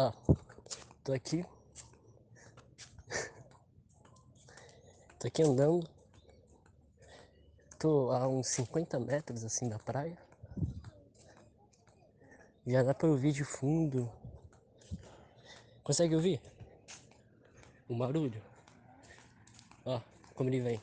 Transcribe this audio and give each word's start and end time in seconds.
Ó, 0.00 0.12
tô 1.02 1.12
aqui. 1.12 1.44
Tô 5.18 5.26
aqui 5.26 5.42
andando. 5.42 5.90
Tô 7.80 8.12
a 8.12 8.28
uns 8.28 8.46
50 8.46 9.00
metros 9.00 9.42
assim 9.42 9.68
da 9.68 9.76
praia. 9.76 10.16
Já 12.64 12.84
dá 12.84 12.94
pra 12.94 13.08
ouvir 13.08 13.32
de 13.32 13.42
fundo. 13.42 14.08
Consegue 15.82 16.14
ouvir? 16.14 16.40
O 17.88 17.96
barulho? 17.96 18.40
Ó, 19.84 20.00
como 20.32 20.48
ele 20.48 20.60
vem. 20.60 20.82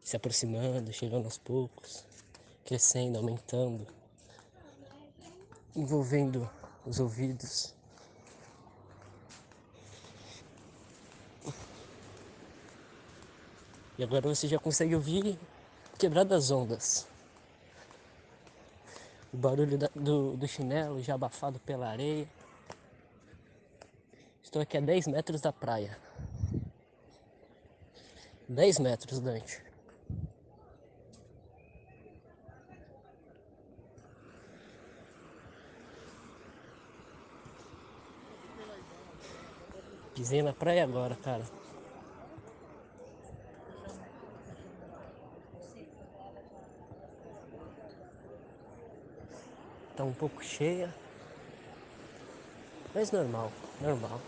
Se 0.00 0.14
aproximando, 0.14 0.92
chegando 0.92 1.24
aos 1.24 1.38
poucos. 1.38 2.04
Crescendo, 2.64 3.18
aumentando. 3.18 3.84
Envolvendo 5.74 6.48
os 6.86 7.00
ouvidos. 7.00 7.79
E 14.00 14.02
agora 14.02 14.34
você 14.34 14.48
já 14.48 14.58
consegue 14.58 14.94
ouvir 14.94 15.38
quebrar 15.98 16.24
das 16.24 16.50
ondas. 16.50 17.06
O 19.30 19.36
barulho 19.36 19.76
da, 19.76 19.90
do, 19.94 20.38
do 20.38 20.48
chinelo 20.48 21.02
já 21.02 21.16
abafado 21.16 21.60
pela 21.60 21.86
areia. 21.86 22.26
Estou 24.42 24.62
aqui 24.62 24.78
a 24.78 24.80
10 24.80 25.06
metros 25.06 25.42
da 25.42 25.52
praia. 25.52 25.98
10 28.48 28.78
metros, 28.78 29.20
Dante. 29.20 29.62
Pisei 40.14 40.40
na 40.40 40.54
praia 40.54 40.84
agora, 40.84 41.14
cara. 41.16 41.59
Tá 50.00 50.04
um 50.04 50.14
pouco 50.14 50.42
cheia. 50.42 50.88
Mas 52.94 53.10
normal, 53.10 53.52
normal. 53.82 54.18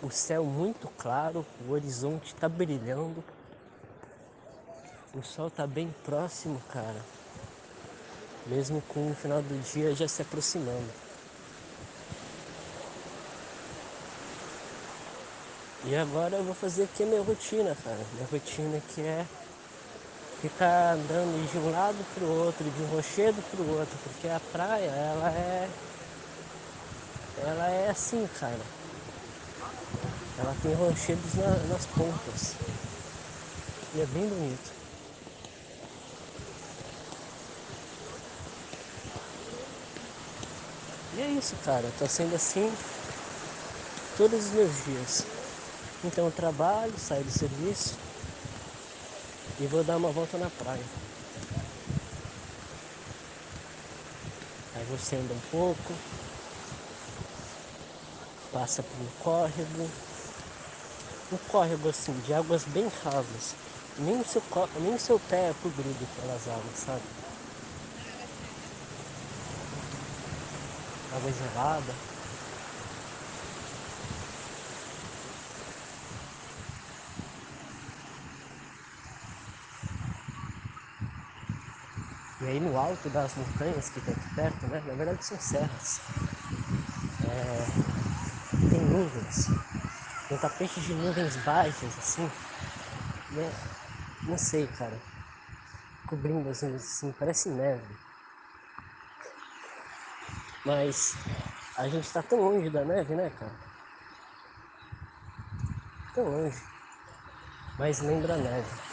O 0.00 0.12
céu 0.12 0.44
muito 0.44 0.86
claro, 0.96 1.44
o 1.66 1.72
horizonte 1.72 2.36
tá 2.36 2.48
brilhando. 2.48 3.24
O 5.12 5.24
sol 5.24 5.50
tá 5.50 5.66
bem 5.66 5.92
próximo, 6.04 6.62
cara. 6.68 7.04
Mesmo 8.46 8.80
com 8.82 9.10
o 9.10 9.14
final 9.16 9.42
do 9.42 9.60
dia 9.72 9.92
já 9.92 10.06
se 10.06 10.22
aproximando. 10.22 10.92
E 15.84 15.96
agora 15.96 16.36
eu 16.36 16.44
vou 16.44 16.54
fazer 16.54 16.84
aqui 16.84 17.02
a 17.02 17.06
minha 17.06 17.22
rotina, 17.22 17.76
cara. 17.82 18.06
Minha 18.14 18.28
rotina 18.30 18.80
que 18.94 19.00
é 19.00 19.26
ficar 20.48 20.92
andando 20.92 21.50
de 21.50 21.58
um 21.58 21.70
lado 21.70 21.96
pro 22.14 22.26
outro, 22.26 22.64
de 22.64 22.82
um 22.82 22.86
rochedo 22.88 23.42
pro 23.50 23.66
outro, 23.78 23.96
porque 24.02 24.28
a 24.28 24.38
praia, 24.52 24.90
ela 24.90 25.30
é. 25.30 25.68
Ela 27.42 27.68
é 27.68 27.90
assim, 27.90 28.28
cara. 28.38 28.60
Ela 30.38 30.54
tem 30.62 30.74
rochedos 30.74 31.34
na, 31.34 31.48
nas 31.72 31.86
pontas. 31.86 32.54
E 33.94 34.02
é 34.02 34.06
bem 34.06 34.28
bonito. 34.28 34.70
E 41.16 41.20
é 41.22 41.26
isso, 41.28 41.56
cara. 41.64 41.90
Tá 41.98 42.06
sendo 42.06 42.34
assim 42.34 42.70
todos 44.18 44.46
os 44.46 44.50
meus 44.52 44.84
dias. 44.84 45.24
Então 46.04 46.26
eu 46.26 46.32
trabalho, 46.32 46.92
saio 46.98 47.24
do 47.24 47.30
serviço 47.30 47.96
e 49.60 49.66
vou 49.66 49.84
dar 49.84 49.96
uma 49.96 50.10
volta 50.10 50.36
na 50.36 50.50
praia. 50.50 50.84
Aí 54.74 54.84
você 54.84 55.16
anda 55.16 55.32
um 55.32 55.40
pouco, 55.50 55.92
passa 58.52 58.82
por 58.82 59.00
um 59.00 59.08
córrego, 59.22 59.90
um 61.32 61.36
córrego 61.48 61.88
assim, 61.88 62.12
de 62.20 62.34
águas 62.34 62.64
bem 62.64 62.90
rasas. 63.04 63.54
Nem 63.96 64.20
o 64.20 64.24
seu, 64.24 64.42
nem 64.80 64.94
o 64.94 64.98
seu 64.98 65.20
pé 65.20 65.50
é 65.50 65.54
cobrido 65.62 66.06
pelas 66.20 66.48
águas, 66.48 66.76
sabe? 66.76 67.02
Água 71.14 71.32
gelada. 71.32 72.13
E 82.44 82.46
aí 82.46 82.60
no 82.60 82.76
alto 82.76 83.08
das 83.08 83.34
montanhas 83.36 83.88
que 83.88 84.02
tem 84.02 84.12
aqui 84.12 84.26
perto, 84.34 84.66
né? 84.66 84.78
Na 84.86 84.92
verdade 84.92 85.24
são 85.24 85.40
serras. 85.40 85.98
É, 87.22 87.66
tem 88.70 88.82
nuvens. 88.82 89.48
Tem 90.28 90.36
tapete 90.36 90.78
de 90.78 90.92
nuvens 90.92 91.36
baixas, 91.42 91.96
assim. 91.96 92.30
Né? 93.30 93.50
Não 94.26 94.36
sei, 94.36 94.66
cara. 94.66 95.00
Cobrindo 96.06 96.50
as 96.50 96.60
nuvens 96.60 96.82
assim, 96.84 97.12
parece 97.12 97.48
neve. 97.48 97.96
Mas 100.66 101.16
a 101.78 101.88
gente 101.88 102.12
tá 102.12 102.22
tão 102.22 102.40
longe 102.40 102.68
da 102.68 102.84
neve, 102.84 103.14
né, 103.14 103.30
cara? 103.30 103.58
Tão 106.14 106.24
longe. 106.24 106.62
Mas 107.78 108.00
lembra 108.00 108.34
a 108.34 108.36
neve. 108.36 108.83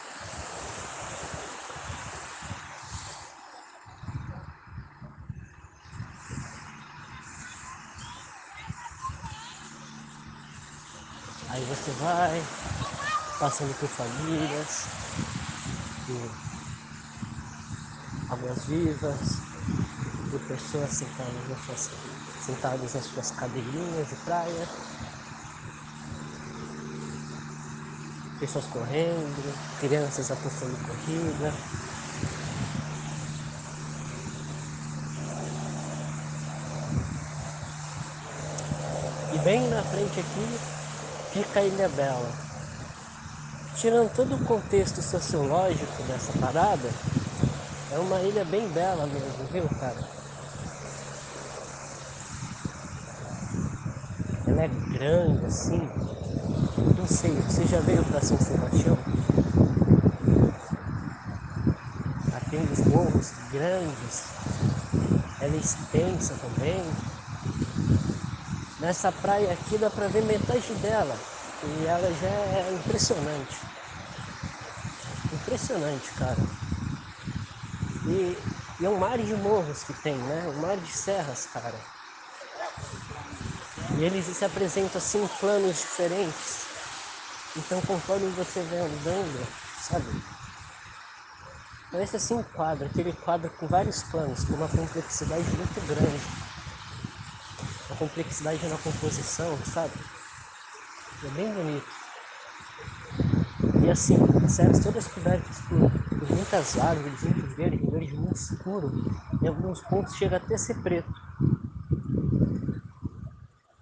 Vai 12.01 12.43
passando 13.39 13.73
por 13.79 13.87
famílias, 13.87 14.85
por 16.07 16.31
águas 18.35 18.65
vivas, 18.65 19.37
por 20.31 20.39
pessoas 20.41 20.89
sentadas 20.89 21.47
nas 21.47 21.59
suas, 21.65 21.89
sentadas 22.43 22.93
nas 22.95 23.05
suas 23.05 23.31
cadeirinhas 23.31 24.09
de 24.09 24.15
praia, 24.25 24.67
pessoas 28.39 28.65
correndo, 28.65 29.79
crianças 29.79 30.31
apostando 30.31 30.75
corrida. 30.87 31.53
E 39.33 39.37
bem 39.39 39.69
na 39.69 39.83
frente 39.83 40.19
aqui 40.19 40.80
fica 41.33 41.59
a 41.61 41.63
Ilha 41.63 41.89
Bela. 41.89 42.31
Tirando 43.75 44.13
todo 44.13 44.35
o 44.35 44.45
contexto 44.45 45.01
sociológico 45.01 46.03
dessa 46.03 46.31
parada, 46.39 46.89
é 47.91 47.97
uma 47.97 48.19
ilha 48.21 48.45
bem 48.45 48.67
bela 48.69 49.07
mesmo, 49.07 49.45
viu, 49.51 49.67
cara? 49.79 49.95
Ela 54.45 54.63
é 54.63 54.67
grande 54.67 55.45
assim. 55.45 55.89
Não 56.97 57.07
sei, 57.07 57.31
você 57.31 57.65
já 57.65 57.79
veio 57.79 58.03
pra 58.03 58.21
São 58.21 58.39
Sebastião? 58.39 58.97
Ela 62.27 62.63
os 62.71 62.79
morros 62.87 63.33
grandes. 63.51 64.23
Ela 65.39 65.55
é 65.55 65.57
extensa 65.57 66.35
também. 66.35 67.20
Nessa 68.81 69.11
praia 69.11 69.53
aqui 69.53 69.77
dá 69.77 69.91
pra 69.91 70.07
ver 70.07 70.23
metade 70.23 70.73
dela. 70.73 71.15
E 71.63 71.85
ela 71.85 72.11
já 72.15 72.27
é 72.27 72.73
impressionante. 72.73 73.55
Impressionante, 75.31 76.11
cara. 76.13 76.43
E, 78.03 78.35
e 78.79 78.83
é 78.85 78.89
um 78.89 78.97
mar 78.97 79.19
de 79.19 79.35
morros 79.35 79.83
que 79.83 79.93
tem, 79.93 80.17
né? 80.17 80.47
Um 80.47 80.59
mar 80.59 80.77
de 80.77 80.91
serras, 80.91 81.45
cara. 81.45 81.79
E 83.95 84.03
eles 84.03 84.25
se 84.25 84.43
apresentam 84.43 84.97
assim 84.97 85.23
em 85.23 85.27
planos 85.27 85.77
diferentes. 85.77 86.65
Então 87.55 87.79
conforme 87.83 88.31
você 88.31 88.63
vai 88.63 88.79
andando, 88.79 89.47
sabe? 89.79 90.11
Parece 91.91 92.15
assim 92.15 92.33
um 92.33 92.43
quadro, 92.43 92.87
aquele 92.87 93.13
quadro 93.13 93.51
com 93.51 93.67
vários 93.67 94.01
planos, 94.01 94.43
com 94.43 94.55
uma 94.55 94.69
complexidade 94.69 95.51
muito 95.51 95.79
grande 95.81 96.50
a 97.91 97.95
complexidade 97.95 98.65
na 98.67 98.77
composição, 98.77 99.57
sabe? 99.65 99.93
É 101.23 101.27
bem 101.29 101.53
bonito. 101.53 101.87
E 103.83 103.89
assim, 103.89 104.17
as 104.43 104.51
serras 104.53 104.79
todas 104.79 105.07
cobertas 105.07 105.59
por, 105.61 105.91
por 106.19 106.31
muitas 106.31 106.77
árvores, 106.77 107.23
muito 107.23 107.55
verde, 107.55 107.77
verde 107.77 108.15
muito 108.15 108.35
escuro. 108.35 108.91
Em 109.41 109.47
alguns 109.47 109.81
pontos 109.81 110.15
chega 110.15 110.37
até 110.37 110.55
a 110.55 110.57
ser 110.57 110.75
preto. 110.81 111.11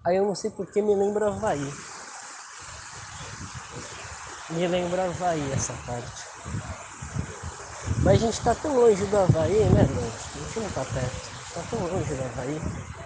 Aí 0.04 0.16
eu 0.16 0.26
não 0.26 0.34
sei 0.34 0.50
porque 0.50 0.82
me 0.82 0.94
lembra 0.94 1.28
Havaí. 1.28 1.72
Me 4.50 4.66
lembra 4.66 5.04
Havaí 5.04 5.52
essa 5.52 5.72
parte. 5.86 6.24
Mas 8.02 8.22
a 8.22 8.26
gente 8.26 8.40
tá 8.42 8.54
tão 8.54 8.74
longe 8.74 9.04
do 9.06 9.16
Havaí, 9.16 9.64
né, 9.70 9.82
mano? 9.82 10.12
A 10.34 10.38
gente 10.38 10.60
não 10.60 10.70
tá 10.70 10.84
perto. 10.84 11.14
Gente 11.14 11.54
tá 11.54 11.62
tão 11.70 11.80
longe 11.80 12.14
do 12.14 12.24
Havaí. 12.24 12.99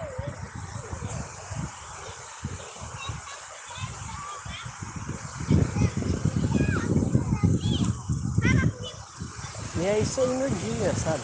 E 9.84 9.86
é 9.86 9.98
isso 9.98 10.18
aí 10.18 10.28
no 10.28 10.48
dia, 10.48 10.94
sabe? 10.96 11.22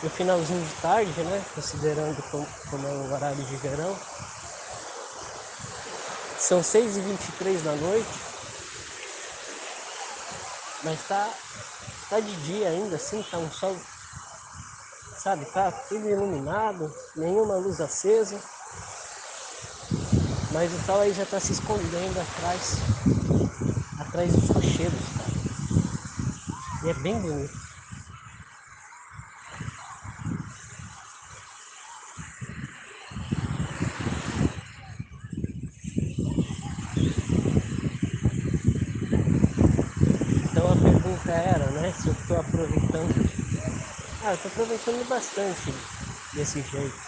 No 0.00 0.08
finalzinho 0.08 0.64
de 0.64 0.74
tarde, 0.74 1.20
né? 1.24 1.44
Considerando 1.52 2.22
como 2.70 2.86
é 2.86 2.90
o 2.92 3.12
horário 3.12 3.44
de 3.44 3.56
verão. 3.56 3.98
São 6.38 6.60
6h23 6.60 7.62
da 7.64 7.72
noite. 7.72 8.20
Mas 10.84 11.02
tá, 11.08 11.28
tá 12.08 12.20
de 12.20 12.36
dia 12.42 12.68
ainda 12.68 12.94
assim, 12.94 13.24
tá 13.28 13.38
um 13.38 13.50
sol, 13.50 13.76
sabe, 15.18 15.46
tá 15.46 15.72
tudo 15.72 16.08
iluminado, 16.08 16.94
nenhuma 17.16 17.56
luz 17.56 17.80
acesa. 17.80 18.40
Mas 20.52 20.72
o 20.72 20.86
sol 20.86 21.00
aí 21.00 21.12
já 21.12 21.26
tá 21.26 21.40
se 21.40 21.50
escondendo 21.50 22.20
atrás, 22.20 22.78
atrás 23.98 24.32
dos 24.32 24.48
rochedos. 24.50 25.15
E 26.86 26.88
é 26.88 26.94
bem 26.94 27.20
bonito. 27.20 27.52
Então 40.44 40.72
a 40.72 40.76
pergunta 40.76 41.32
era, 41.32 41.70
né, 41.72 41.92
se 41.92 42.06
eu 42.06 42.12
estou 42.12 42.38
aproveitando. 42.38 43.30
Ah, 44.22 44.30
eu 44.30 44.34
estou 44.34 44.50
aproveitando 44.52 45.08
bastante 45.08 45.74
desse 46.34 46.62
jeito. 46.62 47.02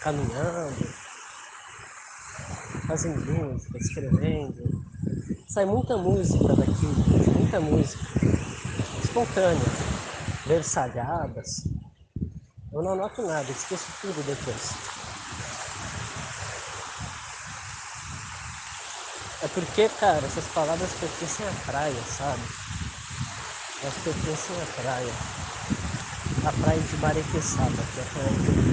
Caminhando, 0.00 0.94
fazendo 2.86 3.20
música, 3.26 3.76
escrevendo. 3.76 4.91
Sai 5.52 5.66
muita 5.66 5.98
música 5.98 6.54
daqui, 6.54 6.86
muita 7.36 7.60
música. 7.60 8.02
Espontânea, 9.02 9.60
versalhadas. 10.46 11.64
Eu 12.72 12.82
não 12.82 12.92
anoto 12.92 13.20
nada, 13.20 13.52
esqueço 13.52 13.84
tudo 14.00 14.24
depois. 14.24 14.70
É 19.42 19.48
porque, 19.48 19.90
cara, 20.00 20.24
essas 20.24 20.46
palavras 20.54 20.90
pertencem 20.94 21.46
à 21.46 21.52
praia, 21.66 22.02
sabe? 22.16 22.40
Elas 23.82 23.94
pertencem 24.04 24.56
à 24.56 24.80
praia. 24.80 25.12
A 26.46 26.52
praia 26.62 26.80
de 26.80 26.96
Barequeçaba, 26.96 27.82
que 27.92 28.00
é 28.00 28.02
a 28.02 28.06
praia 28.06 28.30
que 28.30 28.71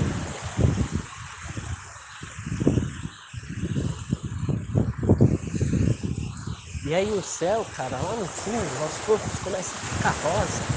E 6.89 6.93
aí 6.95 7.13
o 7.13 7.21
céu, 7.21 7.65
cara, 7.65 8.01
lá 8.01 8.15
no 8.15 8.27
fundo, 8.27 8.81
aos 8.81 8.99
poucos 8.99 9.37
começa 9.39 9.77
a 9.77 9.79
ficar 9.79 10.11
rosa. 10.11 10.73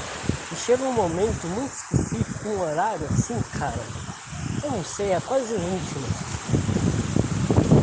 E 0.51 0.55
chega 0.55 0.83
um 0.83 0.93
momento 0.93 1.49
muito 1.49 1.73
específico, 1.73 2.49
um 2.49 2.59
horário 2.59 3.07
assim, 3.07 3.41
cara. 3.49 3.91
Eu 4.61 4.71
não 4.71 4.83
sei, 4.83 5.11
é 5.13 5.21
quase 5.21 5.55
íntimo 5.57 6.19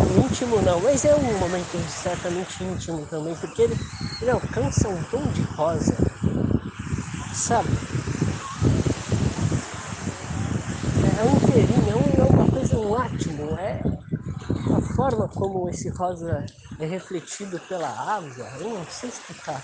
íntimo 0.06 0.61
não, 0.61 0.82
mas 0.82 1.05
é 1.06 1.17
um 1.17 1.38
momento 1.38 1.87
certamente 1.88 2.62
íntimo 2.62 3.06
também, 3.06 3.35
porque 3.37 3.62
ele, 3.62 3.82
ele 4.21 4.31
alcança 4.31 4.88
um 4.91 5.03
tom 5.03 5.31
de 5.31 5.43
rosa, 5.43 6.06
sabe? 7.31 7.81
É, 11.03 11.25
um 11.25 11.37
inteirinho, 11.38 11.88
é, 11.88 12.19
é 12.21 12.25
uma 12.25 12.47
coisa, 12.49 12.79
um 12.79 12.94
átimo, 12.94 13.56
é 13.56 13.88
a 14.71 14.81
forma 14.81 15.29
como 15.29 15.69
esse 15.69 15.88
rosa 15.91 16.53
é 16.81 16.87
refletido 16.87 17.61
pela 17.69 17.88
água, 17.88 18.50
eu 18.61 18.71
não 18.71 18.87
sei 18.87 19.09
explicar. 19.09 19.62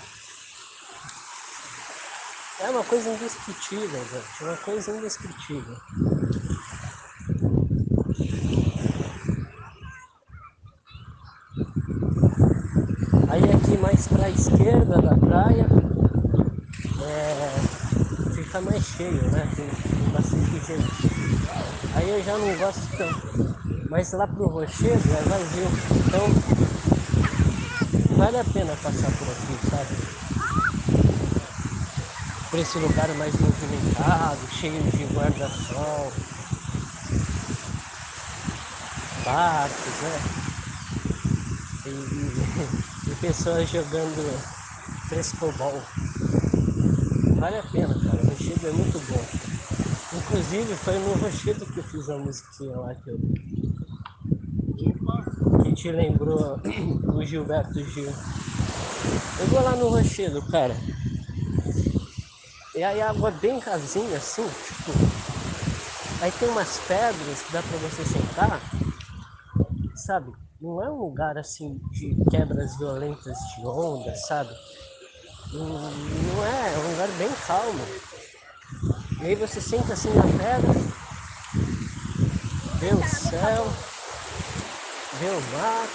É 2.59 2.69
uma 2.69 2.83
coisa 2.83 3.09
indescritível, 3.09 4.05
gente, 4.05 4.43
uma 4.43 4.57
coisa 4.57 4.91
indescritível. 4.91 5.77
mais 13.87 14.07
para 14.07 14.25
a 14.25 14.29
esquerda 14.29 15.01
da 15.01 15.15
praia 15.15 15.65
é, 17.03 18.33
fica 18.33 18.59
mais 18.61 18.83
cheio, 18.83 19.31
né? 19.31 19.49
Tem, 19.55 19.65
tem, 19.65 20.09
bastante 20.09 20.65
gente. 20.65 21.93
Aí 21.95 22.09
eu 22.09 22.21
já 22.21 22.37
não 22.37 22.53
gosto 22.57 22.85
tanto. 22.97 23.55
Mas 23.89 24.11
lá 24.11 24.27
pro 24.27 24.47
Rochedo 24.47 25.01
é 25.09 25.29
vazio. 25.29 25.67
Então 26.05 26.66
vale 28.17 28.39
a 28.39 28.43
pena 28.43 28.75
passar 28.83 29.11
por 29.17 29.27
aqui, 29.29 29.69
sabe? 29.69 29.95
Por 32.49 32.59
esse 32.59 32.77
lugar 32.79 33.09
mais 33.15 33.33
movimentado, 33.39 34.47
cheio 34.51 34.83
de 34.91 35.03
guarda-sol, 35.13 36.11
barcos, 39.23 40.01
né? 40.01 40.47
e, 41.87 41.89
e 43.11 43.15
pessoas 43.15 43.69
jogando 43.69 44.39
frescobol. 45.07 45.81
Vale 47.39 47.57
a 47.57 47.63
pena, 47.63 47.93
cara. 47.93 48.23
O 48.23 48.29
Rochedo 48.29 48.67
é 48.67 48.71
muito 48.71 48.99
bom. 49.07 49.25
Inclusive 50.17 50.75
foi 50.77 50.99
no 50.99 51.13
Rochedo 51.13 51.65
que 51.65 51.79
eu 51.79 51.83
fiz 51.83 52.09
a 52.09 52.17
musiquinha 52.17 52.75
lá 52.77 52.95
que 52.95 53.09
eu. 53.09 53.19
Que 55.67 55.73
te 55.73 55.91
lembrou 55.91 56.59
o 57.13 57.25
Gilberto 57.25 57.83
Gil. 57.83 58.13
Eu 59.39 59.47
vou 59.47 59.61
lá 59.61 59.75
no 59.75 59.89
Rochedo, 59.89 60.41
cara. 60.49 60.75
E 62.75 62.83
aí 62.83 63.01
água 63.01 63.31
bem 63.31 63.59
casinha 63.59 64.17
assim, 64.17 64.47
tipo. 64.49 64.93
Aí 66.21 66.31
tem 66.31 66.49
umas 66.49 66.79
pedras 66.79 67.41
que 67.43 67.51
dá 67.51 67.61
pra 67.61 67.77
você 67.77 68.05
sentar, 68.05 68.61
sabe? 69.95 70.31
não 70.59 70.81
é 70.81 70.89
um 70.89 70.97
lugar 70.97 71.37
assim 71.37 71.79
de 71.91 72.15
quebras 72.31 72.75
violentas 72.77 73.37
de 73.55 73.65
ondas, 73.65 74.25
sabe? 74.25 74.55
Não, 75.53 76.45
é, 76.45 76.73
é 76.73 76.77
um 76.77 76.91
lugar 76.91 77.11
bem 77.17 77.29
calmo. 77.45 77.85
E 79.21 79.25
aí 79.27 79.35
você 79.35 79.61
senta 79.61 79.93
assim 79.93 80.13
na 80.13 80.23
pedra, 80.23 80.73
vê 82.79 82.93
o 82.93 83.03
céu, 83.03 83.65
o 85.25 85.41
mar, 85.51 85.89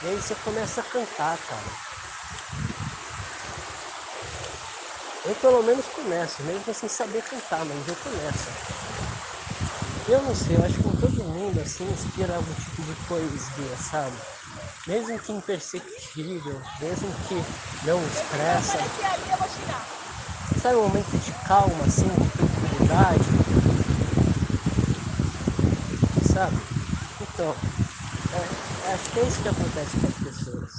e 0.00 0.06
aí 0.06 0.20
você 0.20 0.36
começa 0.36 0.80
a 0.80 0.84
cantar, 0.84 1.36
cara. 1.38 1.66
Eu 5.24 5.34
pelo 5.36 5.62
menos 5.64 5.88
começo, 5.88 6.44
mesmo 6.44 6.72
sem 6.72 6.88
saber 6.88 7.22
cantar, 7.22 7.64
mas 7.64 7.88
eu 7.88 7.96
começo. 7.96 8.50
Eu 10.06 10.22
não 10.22 10.34
sei, 10.34 10.56
eu 10.56 10.62
acho 10.62 10.80
que 10.80 10.98
todo 10.98 11.24
mundo 11.24 11.60
assim 11.60 11.90
inspira 11.90 12.36
algum 12.36 12.54
tipo 12.54 12.82
de 12.82 12.94
poesia, 13.06 13.76
sabe? 13.76 14.20
Mesmo 14.86 15.18
que 15.18 15.32
imperceptível, 15.32 16.60
mesmo 16.78 17.12
que 17.20 17.44
não 17.82 18.06
expressa. 18.06 18.78
Sabe 20.56 20.76
um 20.76 20.82
momento 20.82 21.18
de 21.18 21.32
calma, 21.32 21.84
assim, 21.84 22.16
de 22.16 22.30
tranquilidade? 22.30 23.28
Sabe? 26.22 26.71
Então, 27.32 27.56
é, 28.32 28.92
acho 28.94 29.12
que 29.12 29.20
é 29.20 29.26
isso 29.26 29.42
que 29.42 29.48
acontece 29.48 29.96
com 30.00 30.06
as 30.06 30.18
pessoas. 30.18 30.72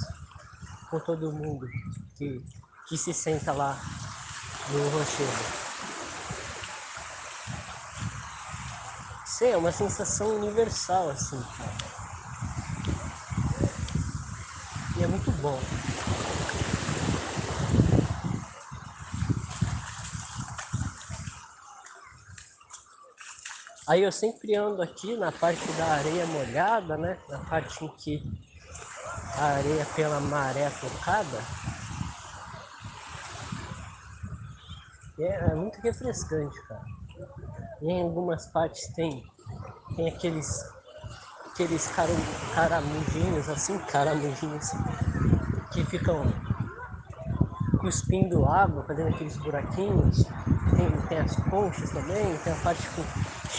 Com 0.90 1.00
todo 1.00 1.32
mundo 1.32 1.68
que, 2.16 2.42
que 2.88 2.96
se 2.96 3.12
senta 3.12 3.52
lá 3.52 3.80
no 4.70 4.88
rochedo. 4.90 5.64
sei, 9.34 9.50
é 9.50 9.56
uma 9.56 9.72
sensação 9.72 10.28
universal, 10.36 11.10
assim, 11.10 11.42
cara. 11.58 11.76
E 14.96 15.02
é 15.02 15.06
muito 15.08 15.32
bom. 15.32 15.60
Aí 23.86 24.02
eu 24.02 24.10
sempre 24.10 24.54
ando 24.54 24.80
aqui 24.80 25.14
na 25.16 25.30
parte 25.30 25.70
da 25.74 25.86
areia 25.86 26.26
molhada, 26.26 26.96
né? 26.96 27.18
Na 27.28 27.38
parte 27.38 27.84
em 27.84 27.88
que 27.96 28.22
a 29.36 29.44
areia 29.44 29.84
pela 29.94 30.20
maré 30.20 30.70
tocada. 30.70 31.38
E 35.18 35.22
é, 35.22 35.50
é 35.50 35.54
muito 35.54 35.78
refrescante, 35.82 36.56
cara. 36.66 36.84
E 37.82 37.92
em 37.92 38.02
algumas 38.02 38.46
partes 38.46 38.88
tem, 38.94 39.22
tem 39.96 40.08
aqueles, 40.08 40.48
aqueles 41.52 41.86
caram, 41.88 42.16
caramujinhos, 42.54 43.48
assim, 43.50 43.78
caramujinhos, 43.86 44.66
que 45.72 45.84
ficam 45.84 46.24
cuspindo 47.80 48.46
água, 48.46 48.82
fazendo 48.86 49.14
aqueles 49.14 49.36
buraquinhos. 49.36 50.24
Tem, 50.74 50.98
tem 51.08 51.18
as 51.18 51.36
conchas 51.50 51.90
também, 51.90 52.38
tem 52.38 52.52
a 52.52 52.56
parte 52.56 52.88
com, 52.92 53.04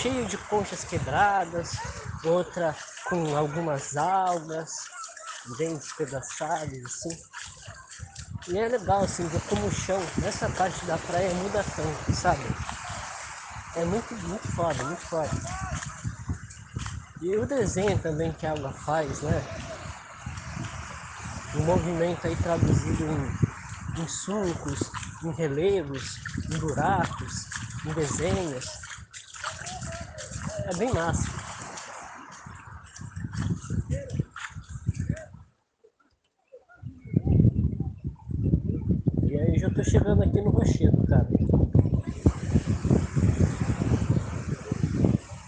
cheio 0.01 0.25
de 0.27 0.37
conchas 0.37 0.83
quebradas, 0.83 1.75
outra 2.23 2.75
com 3.09 3.35
algumas 3.35 3.95
algas 3.95 4.71
bem 5.57 5.75
despedaçadas, 5.75 6.83
assim. 6.85 7.17
E 8.47 8.57
é 8.57 8.67
legal 8.67 9.03
assim 9.03 9.27
ver 9.27 9.41
como 9.47 9.67
o 9.67 9.71
chão 9.71 9.99
nessa 10.19 10.49
parte 10.49 10.85
da 10.85 10.97
praia 10.97 11.33
muda 11.35 11.63
tanto, 11.63 12.13
sabe? 12.13 12.43
É 13.75 13.85
muito, 13.85 14.13
muito 14.15 14.47
foda, 14.51 14.83
muito 14.83 15.01
foda. 15.03 15.33
E 17.21 17.35
o 17.37 17.45
desenho 17.45 17.97
também 17.99 18.33
que 18.33 18.45
a 18.45 18.51
água 18.51 18.71
faz, 18.71 19.21
né? 19.21 19.45
O 21.55 21.63
movimento 21.63 22.27
aí 22.27 22.35
traduzido 22.35 23.03
em 23.05 23.45
em 23.97 24.07
sulcos, 24.07 24.91
em 25.23 25.31
relevos, 25.31 26.19
em 26.49 26.57
buracos, 26.59 27.33
em 27.85 27.93
desenhos. 27.93 28.65
É 30.65 30.75
bem 30.77 30.91
massa. 30.93 31.29
E 39.23 39.39
aí 39.39 39.59
já 39.59 39.69
tô 39.69 39.83
chegando 39.83 40.23
aqui 40.23 40.41
no 40.41 40.49
Rochedo, 40.49 41.05
cara. 41.07 41.27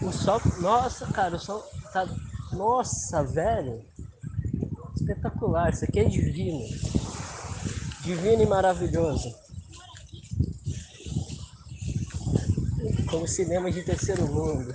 O 0.02 0.12
sol, 0.12 0.40
nossa, 0.60 1.06
cara, 1.08 1.36
o 1.36 1.38
sol 1.38 1.62
tá, 1.92 2.06
nossa, 2.52 3.22
velho, 3.24 3.84
espetacular. 4.96 5.70
Isso 5.72 5.84
aqui 5.84 6.00
é 6.00 6.04
divino 6.04 6.58
divino 8.08 8.42
e 8.42 8.46
maravilhoso. 8.46 9.34
Como 13.10 13.28
cinema 13.28 13.70
de 13.70 13.82
terceiro 13.82 14.26
mundo. 14.26 14.74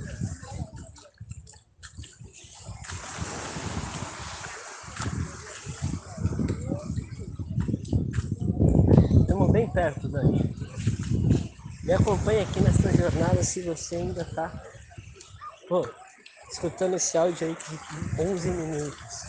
Estamos 9.22 9.52
bem 9.52 9.68
perto, 9.68 10.08
Dani. 10.08 10.56
Me 11.94 11.98
acompanha 11.98 12.42
aqui 12.42 12.60
nessa 12.60 12.92
jornada 12.92 13.44
se 13.44 13.62
você 13.62 13.98
ainda 13.98 14.24
está 14.24 14.52
escutando 16.52 16.96
esse 16.96 17.16
áudio 17.16 17.48
aí 17.48 17.56
de 17.56 18.20
11 18.20 18.50
minutos. 18.50 19.24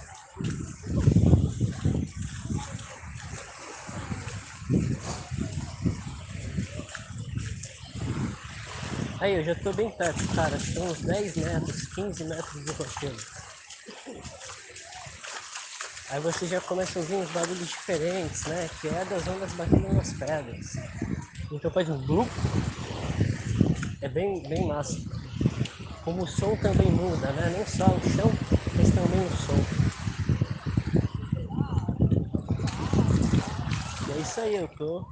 Aí, 9.21 9.35
eu 9.35 9.44
já 9.44 9.54
tô 9.56 9.71
bem 9.75 9.90
perto, 9.90 10.35
cara. 10.35 10.59
São 10.59 10.87
uns 10.87 11.02
10 11.02 11.37
metros, 11.37 11.94
15 11.94 12.25
metros 12.25 12.64
do 12.64 12.73
rochedo. 12.73 13.23
Aí 16.09 16.21
você 16.21 16.47
já 16.47 16.62
começa 16.62 16.99
a 16.99 17.02
ouvir 17.02 17.16
uns 17.16 17.30
barulhos 17.30 17.68
diferentes, 17.68 18.42
né? 18.47 18.71
Que 18.80 18.88
é 18.88 19.04
das 19.04 19.28
ondas 19.28 19.52
batendo 19.52 19.92
nas 19.92 20.14
pedras. 20.14 20.76
Então 21.51 21.71
faz 21.71 21.89
um 21.89 22.07
grupo. 22.07 22.33
É 24.01 24.09
bem, 24.09 24.41
bem 24.49 24.67
massa. 24.67 24.99
Como 26.05 26.23
o 26.23 26.27
som 26.27 26.57
também 26.57 26.91
muda, 26.91 27.33
né? 27.33 27.49
Não 27.49 27.65
só 27.67 27.97
o 27.97 28.03
chão, 28.03 28.37
mas 28.77 28.91
também 28.91 29.25
o 29.25 29.31
som. 29.31 29.67
E 34.07 34.13
é 34.13 34.21
isso 34.21 34.41
aí, 34.41 34.55
eu 34.57 34.69
tô. 34.69 35.07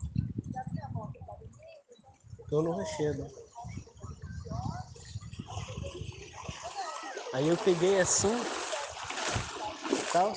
Tô 2.51 2.63
no 2.63 2.73
rochedo. 2.73 3.27
Aí 7.33 7.49
eu 7.49 7.57
peguei 7.57 7.99
assim, 7.99 8.39
tal, 10.13 10.35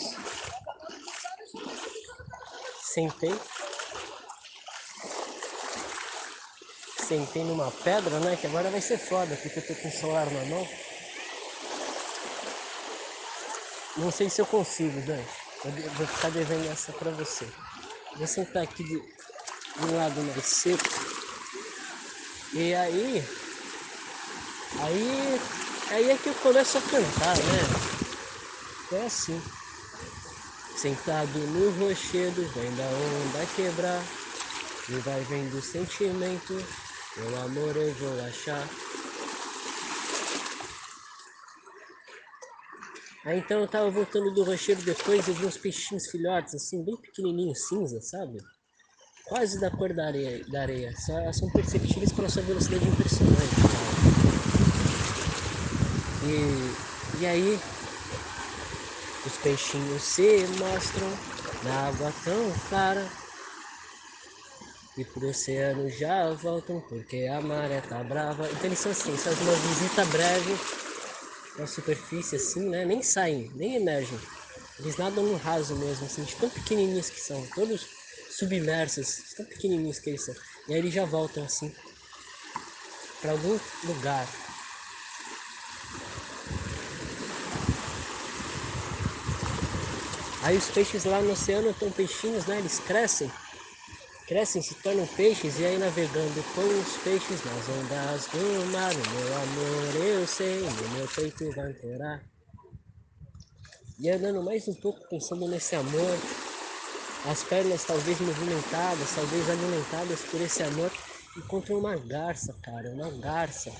sentei, 2.94 3.38
sentei 7.08 7.44
numa 7.44 7.72
pedra, 7.72 8.20
né? 8.20 8.38
Que 8.40 8.48
agora 8.48 8.70
vai 8.70 8.82
ser 8.82 8.98
foda, 8.98 9.36
porque 9.36 9.60
eu 9.60 9.68
tô 9.68 9.76
com 9.76 9.88
o 9.88 9.92
celular 9.92 10.26
na 10.26 10.46
mão. 10.46 10.68
Não 13.98 14.12
sei 14.12 14.30
se 14.30 14.42
eu 14.42 14.46
consigo, 14.46 15.00
Dani. 15.02 15.26
Eu 15.64 15.72
vou 15.94 16.08
ficar 16.08 16.30
devendo 16.32 16.70
essa 16.72 16.92
pra 16.94 17.12
você. 17.12 17.48
Vou 18.18 18.28
sentar 18.28 18.64
aqui 18.64 18.84
de 18.84 18.98
um 18.98 19.96
lado 19.96 20.22
mais 20.22 20.46
seco. 20.46 20.84
E 22.54 22.74
aí. 22.74 23.24
Aí 24.80 25.40
Aí 25.92 26.10
é 26.10 26.18
que 26.18 26.30
eu 26.30 26.34
começo 26.36 26.78
a 26.78 26.82
cantar, 26.82 27.38
né? 27.38 27.70
É 28.92 29.06
assim. 29.06 29.40
Sentado 30.76 31.40
no 31.40 31.70
rochedo, 31.80 32.44
vem 32.56 32.76
da 32.76 32.86
onda 32.86 33.46
quebrar. 33.56 34.04
E 34.90 34.94
vai 35.00 35.22
vendo 35.22 35.58
o 35.58 35.62
sentimento, 35.62 36.58
meu 37.17 37.38
amor 37.41 37.75
eu 37.77 37.93
vou 37.93 38.19
achar. 38.25 38.69
Aí 43.25 43.39
então 43.39 43.62
eu 43.62 43.67
tava 43.67 43.89
voltando 43.89 44.34
do 44.34 44.43
rochedo 44.43 44.84
depois 44.84 45.27
e 45.27 45.31
vi 45.31 45.45
uns 45.45 45.57
peixinhos 45.57 46.07
filhotes, 46.07 46.53
assim, 46.53 46.84
bem 46.84 46.95
pequenininhos, 46.98 47.67
cinza, 47.67 48.00
sabe? 48.01 48.38
Quase 49.25 49.60
da 49.60 49.72
cor 49.72 49.93
da 49.93 50.05
areia. 50.05 50.45
Da 50.51 50.62
areia. 50.62 50.93
São 51.34 51.50
perceptíveis 51.51 52.12
pela 52.12 52.29
sua 52.29 52.43
velocidade 52.43 52.88
impressionante, 52.88 53.36
cara. 53.39 53.95
E, 56.24 57.22
e 57.22 57.25
aí 57.25 57.62
os 59.25 59.38
peixinhos 59.39 60.03
se 60.03 60.45
mostram 60.60 61.17
na 61.63 61.88
água 61.88 62.13
tão 62.24 62.53
clara 62.69 63.25
e 64.98 65.04
pro 65.04 65.30
oceano 65.30 65.90
já 65.90 66.34
voltam 66.34 66.80
porque 66.82 67.28
a 67.32 67.42
maré 67.42 67.82
tá 67.82 68.04
brava. 68.04 68.50
Então 68.52 68.66
eles 68.66 68.80
são 68.80 68.92
assim, 68.92 69.18
fazem 69.18 69.48
uma 69.48 69.56
visita 69.56 70.06
breve 70.06 70.58
na 71.58 71.68
superfície 71.68 72.36
assim, 72.36 72.70
né? 72.70 72.86
Nem 72.86 73.02
saem, 73.02 73.52
nem 73.56 73.75
emergem. 73.75 74.20
Eles 74.80 74.98
nadam 74.98 75.24
no 75.24 75.38
raso 75.38 75.75
mesmo, 75.75 76.06
assim, 76.06 76.24
de 76.24 76.36
tão 76.36 76.50
pequenininhos 76.50 77.10
que 77.10 77.20
são, 77.22 77.46
todos 77.56 77.88
submersos, 78.38 79.34
tão 79.36 79.46
pequenininhos 79.46 80.00
que 80.00 80.10
eles 80.10 80.25
são. 80.25 80.36
E 80.68 80.74
aí 80.74 80.80
eles 80.80 80.94
já 80.94 81.06
voltam 81.06 81.44
assim 81.44 81.72
para 83.22 83.32
algum 83.32 83.58
lugar 83.86 84.30
Aí 90.46 90.56
os 90.58 90.70
peixes 90.70 91.06
lá 91.06 91.24
no 91.24 91.32
oceano 91.32 91.72
estão 91.72 91.92
peixinhos, 91.92 92.46
né? 92.46 92.60
Eles 92.60 92.78
crescem, 92.78 93.32
crescem, 94.27 94.62
se 94.62 94.75
tornam 94.82 95.05
peixes 95.15 95.60
e 95.60 95.65
aí 95.65 95.77
navegando 95.77 96.44
com 96.55 96.82
os 96.82 96.98
peixes 96.98 97.44
nas 97.44 97.70
ondas 97.70 98.27
do 98.27 98.65
mar, 98.72 98.94
meu 98.94 99.34
amor, 99.36 99.96
eu 99.96 100.25
sei, 100.25 100.62
no 100.62 100.89
meu 100.89 101.08
peito 101.10 101.51
vai 101.51 101.67
ancorar. 101.72 102.24
E 104.00 104.10
andando 104.10 104.44
mais 104.44 104.67
um 104.67 104.74
pouco 104.74 105.00
pensando 105.10 105.48
nesse 105.48 105.75
amor, 105.75 106.20
as 107.24 107.44
pernas 107.44 107.86
talvez 107.86 108.20
movimentadas, 108.20 109.13
talvez 109.13 109.50
alimentadas 109.50 110.24
por 110.25 110.41
esse 110.41 110.63
amor, 110.63 110.91
encontro 111.38 111.77
uma 111.77 111.96
garça, 111.96 112.53
cara, 112.62 112.89
uma 112.89 113.12
garça. 113.22 113.72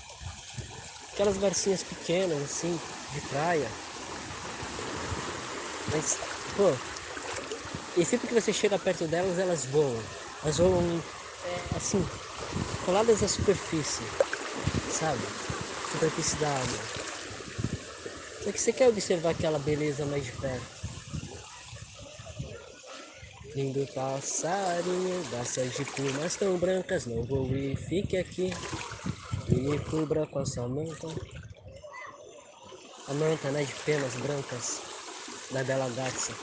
Aquelas 1.12 1.38
garcinhas 1.38 1.82
pequenas 1.82 2.42
assim, 2.42 2.78
de 3.12 3.20
praia. 3.28 3.68
Mas 5.90 6.18
Pô, 6.56 6.72
e 7.96 8.04
sempre 8.04 8.28
que 8.28 8.34
você 8.34 8.52
chega 8.52 8.78
perto 8.78 9.06
delas, 9.08 9.38
elas 9.38 9.64
voam. 9.66 10.25
Elas 10.42 10.58
voam 10.58 11.02
é, 11.42 11.76
assim, 11.76 12.04
coladas 12.84 13.22
à 13.22 13.28
superfície, 13.28 14.04
sabe? 14.88 15.22
Superfície 15.90 16.38
da 16.38 16.48
água. 16.60 16.96
Só 18.42 18.52
que 18.52 18.60
você 18.60 18.72
quer 18.72 18.88
observar 18.88 19.30
aquela 19.30 19.58
beleza 19.58 20.06
mais 20.06 20.24
de 20.24 20.32
perto. 20.32 20.76
Lindo 23.56 23.86
passarinho, 23.94 25.24
garças 25.30 25.74
de 25.74 25.84
plumas 25.84 26.36
tão 26.36 26.58
brancas, 26.58 27.06
não 27.06 27.24
vou 27.24 27.46
ir, 27.56 27.76
fique 27.88 28.16
aqui 28.16 28.50
e 29.48 29.54
me 29.54 29.78
cubra 29.90 30.26
com 30.26 30.38
a 30.38 30.44
sua 30.44 30.68
manta. 30.68 31.08
A 33.08 33.14
manta, 33.14 33.50
né, 33.50 33.64
de 33.64 33.74
penas 33.84 34.14
brancas 34.16 34.82
da 35.50 35.64
Bela 35.64 35.88
Garça. 35.88 36.34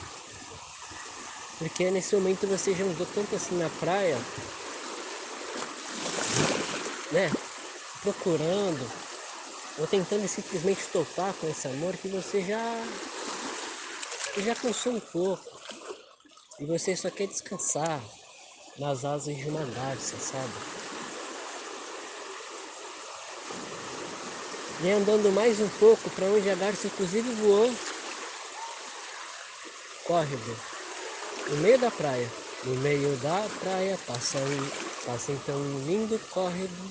Porque 1.63 1.89
nesse 1.89 2.13
momento 2.13 2.45
você 2.45 2.75
já 2.75 2.83
andou 2.83 3.05
tanto 3.05 3.37
assim 3.37 3.55
na 3.55 3.69
praia, 3.69 4.19
né? 7.09 7.31
procurando 8.01 8.85
ou 9.79 9.87
tentando 9.87 10.27
simplesmente 10.27 10.89
topar 10.89 11.33
com 11.35 11.47
esse 11.47 11.65
amor 11.69 11.95
que 11.95 12.09
você 12.09 12.41
já 12.41 12.83
já 14.39 14.53
cansou 14.55 14.91
um 14.91 14.99
pouco 14.99 15.57
e 16.59 16.65
você 16.65 16.97
só 16.97 17.09
quer 17.09 17.27
descansar 17.27 18.03
nas 18.77 19.05
asas 19.05 19.33
de 19.37 19.47
uma 19.47 19.63
garça, 19.63 20.19
sabe? 20.19 20.53
E 24.81 24.91
andando 24.91 25.31
mais 25.31 25.61
um 25.61 25.69
pouco 25.69 26.11
para 26.11 26.29
onde 26.29 26.49
a 26.49 26.55
garça 26.55 26.87
inclusive 26.87 27.31
voou, 27.31 27.73
córrego, 30.05 30.72
no 31.47 31.57
meio 31.57 31.79
da 31.79 31.91
praia. 31.91 32.31
No 32.63 32.75
meio 32.77 33.17
da 33.17 33.49
praia 33.59 33.97
passa, 33.97 34.37
um, 34.39 34.69
passa 35.05 35.31
então 35.31 35.59
um 35.59 35.85
lindo 35.85 36.17
córrego 36.31 36.89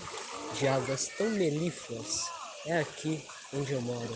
de 0.53 0.69
águas 0.69 1.09
tão 1.17 1.31
melífluas. 1.31 2.31
É 2.67 2.79
aqui 2.79 3.19
onde 3.55 3.73
eu 3.73 3.81
moro. 3.81 4.15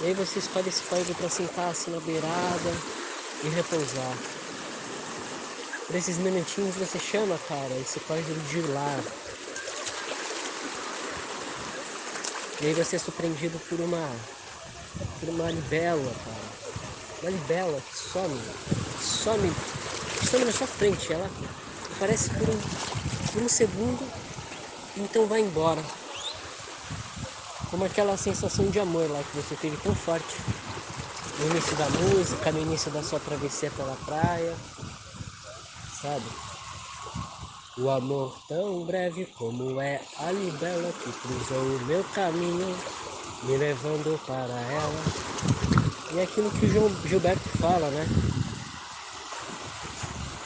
E 0.00 0.06
aí 0.06 0.14
você 0.14 0.38
escolhe 0.38 0.68
esse 0.68 0.82
córrego 0.84 1.14
para 1.14 1.28
sentar 1.28 1.70
assim 1.70 1.90
na 1.90 2.00
beirada 2.00 2.74
e 3.42 3.48
repousar. 3.48 4.18
Por 5.86 5.94
esses 5.96 6.18
minutinhos 6.18 6.76
você 6.76 6.98
chama, 6.98 7.38
cara, 7.38 7.78
esse 7.78 8.00
córrego 8.00 8.40
de 8.40 8.62
lar. 8.62 9.04
E 12.60 12.66
aí 12.66 12.74
você 12.74 12.96
é 12.96 12.98
surpreendido 12.98 13.60
por 13.68 13.80
uma 13.80 14.16
por 15.20 15.28
uma 15.28 15.50
libélula, 15.50 16.14
cara. 16.24 16.51
Que 17.22 17.94
some, 17.94 18.36
some, 18.98 19.52
some 20.28 20.44
na 20.44 20.50
sua 20.50 20.66
frente. 20.66 21.12
Ela 21.12 21.30
aparece 21.94 22.30
por 22.30 22.48
um, 22.48 22.60
por 23.32 23.42
um 23.42 23.48
segundo 23.48 24.10
e 24.96 25.00
então 25.00 25.28
vai 25.28 25.40
embora. 25.40 25.80
Como 27.70 27.84
aquela 27.84 28.16
sensação 28.16 28.68
de 28.70 28.80
amor 28.80 29.08
lá 29.08 29.22
que 29.22 29.36
você 29.36 29.54
teve 29.54 29.76
tão 29.76 29.94
forte 29.94 30.36
no 31.38 31.46
início 31.46 31.76
da 31.76 31.88
música, 31.90 32.50
no 32.50 32.60
início 32.60 32.90
da 32.90 33.04
sua 33.04 33.20
travessia 33.20 33.70
pela 33.70 33.96
praia, 34.04 34.56
sabe? 36.02 36.26
O 37.78 37.88
amor 37.88 38.36
tão 38.48 38.84
breve 38.84 39.26
como 39.26 39.80
é 39.80 40.00
a 40.18 40.32
libela 40.32 40.92
que 40.92 41.12
cruzou 41.12 41.62
o 41.62 41.84
meu 41.86 42.02
caminho, 42.12 42.76
me 43.44 43.56
levando 43.56 44.20
para 44.26 44.60
ela. 44.60 45.31
E 46.12 46.18
é 46.18 46.22
aquilo 46.24 46.50
que 46.50 46.66
o 46.66 47.08
Gilberto 47.08 47.48
fala, 47.58 47.90
né? 47.90 48.06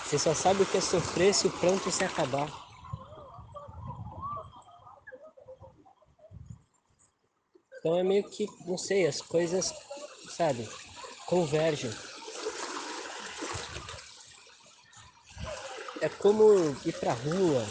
Você 0.04 0.18
só 0.18 0.34
sabe 0.34 0.62
o 0.62 0.66
que 0.66 0.76
é 0.76 0.80
sofrer 0.80 1.34
se 1.34 1.48
o 1.48 1.50
pranto 1.50 1.90
se 1.90 2.04
acabar. 2.04 2.48
Então 7.78 7.98
é 7.98 8.02
meio 8.02 8.24
que, 8.24 8.46
não 8.66 8.78
sei, 8.78 9.06
as 9.06 9.20
coisas, 9.20 9.72
sabe, 10.36 10.68
convergem. 11.26 11.90
é 16.06 16.08
como 16.08 16.76
ir 16.84 16.92
pra 16.92 17.12
rua. 17.12 17.66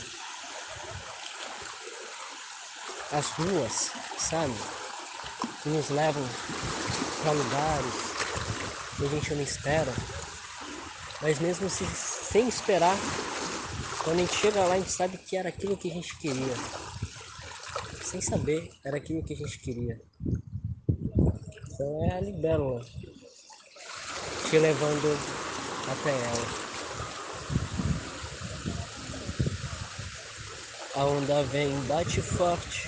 As 3.12 3.30
ruas, 3.30 3.92
sabe? 4.18 4.54
Que 5.64 5.70
nos 5.70 5.90
levam 5.90 6.24
para 7.26 7.34
lugares 7.34 7.94
que 8.98 9.06
a 9.06 9.08
gente 9.08 9.34
não 9.34 9.42
espera. 9.42 9.92
Mas 11.24 11.40
mesmo 11.40 11.68
se, 11.72 11.84
sem 11.88 12.48
esperar, 12.48 12.96
quando 14.04 14.18
a 14.18 14.22
gente 14.22 14.36
chega 14.36 14.64
lá, 14.64 14.76
a 14.76 14.78
gente 14.78 14.92
sabe 14.92 15.18
que 15.18 15.36
era 15.36 15.50
aquilo 15.50 15.76
que 15.76 15.90
a 15.90 15.94
gente 15.94 16.16
queria. 16.18 16.54
Sem 18.04 18.22
saber, 18.22 18.72
era 18.84 18.98
aquilo 18.98 19.24
que 19.24 19.34
a 19.34 19.38
gente 19.38 19.58
queria. 19.58 20.00
Então 21.74 22.06
é 22.06 22.12
a 22.12 22.22
libélula 22.22 22.86
te 24.48 24.60
levando 24.60 25.20
até 25.90 26.12
ela. 26.12 26.66
A 30.96 31.06
onda 31.06 31.44
vem, 31.46 31.76
bate 31.88 32.22
forte. 32.22 32.88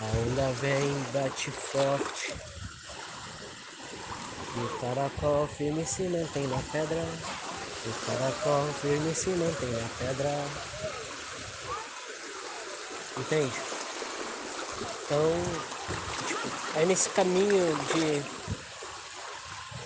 A 0.00 0.04
onda 0.04 0.50
vem, 0.54 0.90
bate 1.12 1.50
forte. 1.50 2.51
O 4.54 4.80
caracol 4.80 5.48
firme 5.48 5.86
se 5.86 6.02
mantém 6.02 6.46
na 6.46 6.62
pedra. 6.70 7.04
O 7.84 8.06
caracol 8.06 8.72
firme 8.74 9.14
se 9.14 9.30
mantém 9.30 9.70
na 9.72 9.88
pedra. 9.98 10.30
Entende? 13.18 13.62
Então, 15.04 15.32
tipo, 16.26 16.48
aí 16.74 16.86
nesse 16.86 17.10
caminho 17.10 17.76
de 17.92 18.22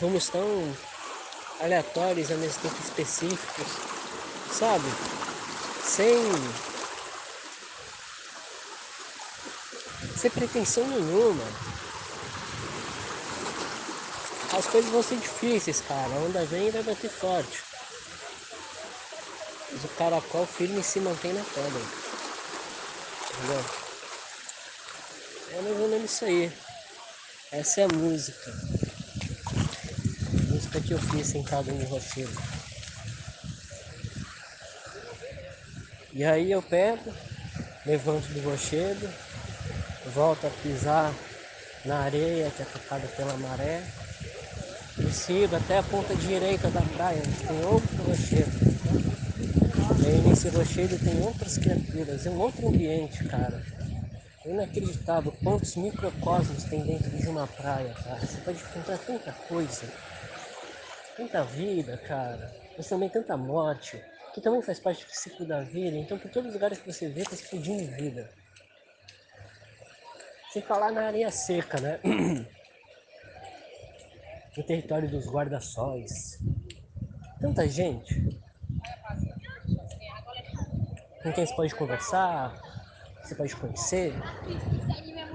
rumos 0.00 0.28
tão 0.28 0.76
aleatórios, 1.60 2.30
ao 2.30 2.38
mesmo 2.38 2.62
tempo 2.62 2.76
específicos, 2.80 3.68
sabe? 4.50 5.16
sem 5.86 6.18
sem 10.16 10.30
pretensão 10.30 10.86
nenhuma. 10.88 11.44
As 14.56 14.64
coisas 14.64 14.90
vão 14.90 15.02
ser 15.02 15.18
difíceis, 15.18 15.82
cara. 15.82 16.14
A 16.14 16.18
onda 16.18 16.42
vem 16.46 16.68
e 16.68 16.70
vai 16.70 16.82
bater 16.82 17.10
forte. 17.10 17.62
Mas 19.70 19.84
o 19.84 19.88
caracol 19.88 20.46
firme 20.46 20.82
se 20.82 20.98
mantém 20.98 21.34
na 21.34 21.44
pedra. 21.44 21.82
Entendeu? 23.34 23.64
É 25.52 25.60
mais 25.60 25.78
ou 25.78 25.88
menos 25.88 26.10
isso 26.10 26.24
aí. 26.24 26.50
Essa 27.52 27.82
é 27.82 27.84
a 27.84 27.88
música. 27.88 28.50
A 28.50 30.52
música 30.54 30.80
que 30.80 30.92
eu 30.92 30.98
fiz 30.98 31.26
sentado 31.26 31.70
no 31.70 31.84
rochedo. 31.84 32.42
E 36.14 36.24
aí 36.24 36.50
eu 36.50 36.62
pego, 36.62 37.12
levanto 37.84 38.26
do 38.28 38.40
rochedo, 38.40 39.06
volto 40.14 40.46
a 40.46 40.50
pisar 40.62 41.12
na 41.84 41.98
areia 41.98 42.50
que 42.50 42.62
é 42.62 42.64
tocada 42.64 43.06
pela 43.08 43.36
maré 43.36 44.05
sigo 45.16 45.56
até 45.56 45.78
a 45.78 45.82
ponta 45.82 46.14
direita 46.14 46.68
da 46.70 46.82
praia, 46.82 47.22
tem 47.48 47.64
outro 47.64 48.02
rochedo. 48.04 48.52
E 50.02 50.06
aí 50.06 50.20
nesse 50.20 50.48
rochedo 50.50 50.98
tem 50.98 51.20
outras 51.24 51.56
criaturas, 51.56 52.26
é 52.26 52.30
um 52.30 52.38
outro 52.38 52.68
ambiente, 52.68 53.24
cara. 53.24 53.62
Inacreditável 54.44 55.32
quantos 55.42 55.74
microcosmos 55.74 56.64
tem 56.64 56.84
dentro 56.84 57.10
de 57.10 57.26
uma 57.28 57.46
praia, 57.46 57.92
cara. 58.04 58.20
Você 58.20 58.36
pode 58.42 58.58
encontrar 58.60 58.98
tanta 58.98 59.32
coisa, 59.48 59.92
tanta 61.16 61.42
vida, 61.44 61.96
cara, 62.06 62.52
mas 62.76 62.86
também 62.86 63.08
tanta 63.08 63.36
morte 63.36 64.00
que 64.34 64.40
também 64.40 64.60
faz 64.60 64.78
parte 64.78 65.04
do 65.04 65.12
ciclo 65.12 65.46
da 65.46 65.62
vida. 65.62 65.96
Então, 65.96 66.18
por 66.18 66.30
todos 66.30 66.48
os 66.48 66.54
lugares 66.54 66.78
que 66.78 66.92
você 66.92 67.08
vê, 67.08 67.22
está 67.22 67.34
explodindo 67.34 67.90
vida. 67.96 68.30
Sem 70.52 70.60
falar 70.62 70.92
na 70.92 71.06
areia 71.06 71.30
seca, 71.30 71.80
né? 71.80 71.98
No 74.56 74.62
território 74.62 75.10
dos 75.10 75.26
guarda-sóis. 75.26 76.38
Tanta 77.40 77.68
gente. 77.68 78.40
Com 81.22 81.32
quem 81.32 81.46
você 81.46 81.54
pode 81.54 81.74
conversar, 81.74 82.54
você 83.22 83.34
pode 83.34 83.54
conhecer. 83.56 84.14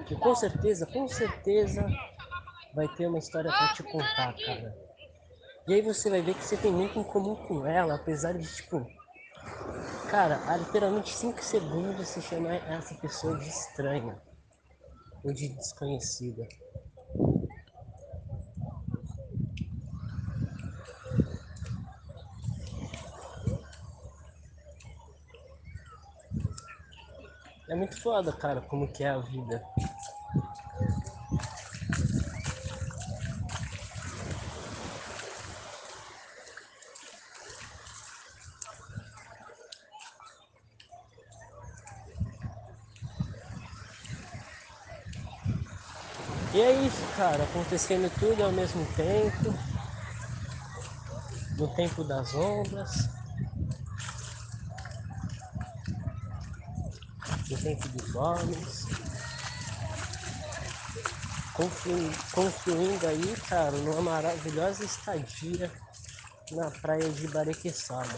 E 0.10 0.16
com 0.16 0.36
certeza, 0.36 0.86
com 0.86 1.08
certeza 1.08 1.86
vai 2.74 2.88
ter 2.96 3.08
uma 3.08 3.20
história 3.20 3.52
para 3.52 3.74
te 3.74 3.84
contar, 3.84 4.34
cara. 4.34 4.76
E 5.68 5.74
aí 5.74 5.82
você 5.82 6.10
vai 6.10 6.22
ver 6.22 6.34
que 6.34 6.44
você 6.44 6.58
tem 6.58 6.72
muito 6.72 6.98
em 6.98 7.04
comum 7.04 7.36
com 7.36 7.66
ela, 7.66 7.96
apesar 7.96 8.34
de, 8.34 8.48
tipo, 8.56 8.90
cara, 10.10 10.42
há 10.48 10.58
literalmente 10.58 11.14
5 11.14 11.44
segundos 11.44 12.08
você 12.08 12.22
chama 12.22 12.54
essa 12.54 12.96
pessoa 12.96 13.38
de 13.38 13.48
estranha 13.48 14.20
ou 15.24 15.32
de 15.32 15.50
desconhecida. 15.50 16.48
Muito 27.82 28.00
foda, 28.00 28.32
cara, 28.32 28.62
como 28.62 28.88
que 28.88 29.04
é 29.04 29.10
a 29.10 29.18
vida. 29.18 29.66
E 46.54 46.62
é 46.62 46.86
isso, 46.86 47.04
cara, 47.16 47.44
acontecendo 47.46 48.12
tudo 48.20 48.44
ao 48.44 48.52
mesmo 48.52 48.86
tempo, 48.96 49.56
no 51.58 51.68
tempo 51.70 52.04
das 52.04 52.36
ondas. 52.36 53.21
Tempo 57.62 57.88
dos 57.90 58.16
homens. 58.16 58.88
Confluindo 62.34 63.08
aí, 63.08 63.36
cara, 63.48 63.72
numa 63.72 64.02
maravilhosa 64.02 64.84
estadia 64.84 65.72
na 66.52 66.72
praia 66.72 67.10
de 67.10 67.28
Barequeçaba. 67.28 68.10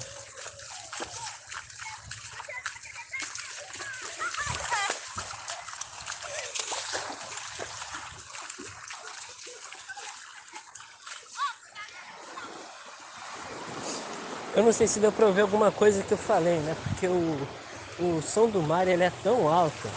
Eu 14.56 14.63
não 14.63 14.71
sei 14.71 14.88
se 14.88 14.99
deu 14.99 15.12
pra 15.12 15.25
ouvir 15.25 15.41
alguma 15.41 15.71
coisa 15.71 16.03
que 16.03 16.12
eu 16.12 16.17
falei, 16.17 16.60
né? 16.60 16.75
Porque 16.75 17.08
o, 17.08 17.62
o 17.99 18.21
som 18.21 18.49
do 18.49 18.62
mar 18.62 18.88
ele 18.88 19.03
é 19.03 19.10
tão 19.10 19.47
alto. 19.47 19.88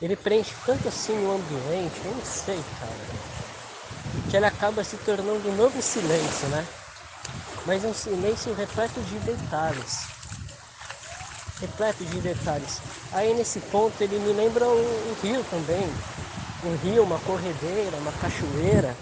Ele 0.00 0.16
preenche 0.16 0.54
tanto 0.64 0.88
assim 0.88 1.12
o 1.18 1.32
ambiente, 1.32 2.00
eu 2.04 2.14
não 2.14 2.24
sei, 2.24 2.58
cara. 2.78 3.18
Que 4.30 4.36
ele 4.36 4.46
acaba 4.46 4.84
se 4.84 4.96
tornando 4.98 5.48
um 5.48 5.56
novo 5.56 5.80
silêncio, 5.82 6.48
né? 6.48 6.66
Mas 7.66 7.84
um 7.84 7.92
silêncio 7.92 8.54
repleto 8.54 9.00
de 9.02 9.18
detalhes. 9.20 10.06
Repleto 11.60 12.04
de 12.04 12.20
detalhes. 12.20 12.80
Aí 13.12 13.34
nesse 13.34 13.60
ponto 13.60 14.00
ele 14.00 14.18
me 14.18 14.32
lembra 14.32 14.68
o, 14.68 15.10
o 15.10 15.14
rio 15.22 15.42
também. 15.44 15.88
Um 16.64 16.76
rio, 16.76 17.04
uma 17.04 17.18
corredeira, 17.20 17.96
uma 17.96 18.12
cachoeira 18.12 18.96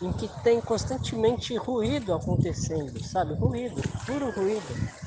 em 0.00 0.10
que 0.12 0.28
tem 0.42 0.60
constantemente 0.60 1.56
ruído 1.56 2.12
acontecendo, 2.12 3.00
sabe? 3.04 3.34
Ruído, 3.34 3.80
puro 4.04 4.30
ruído. 4.30 5.01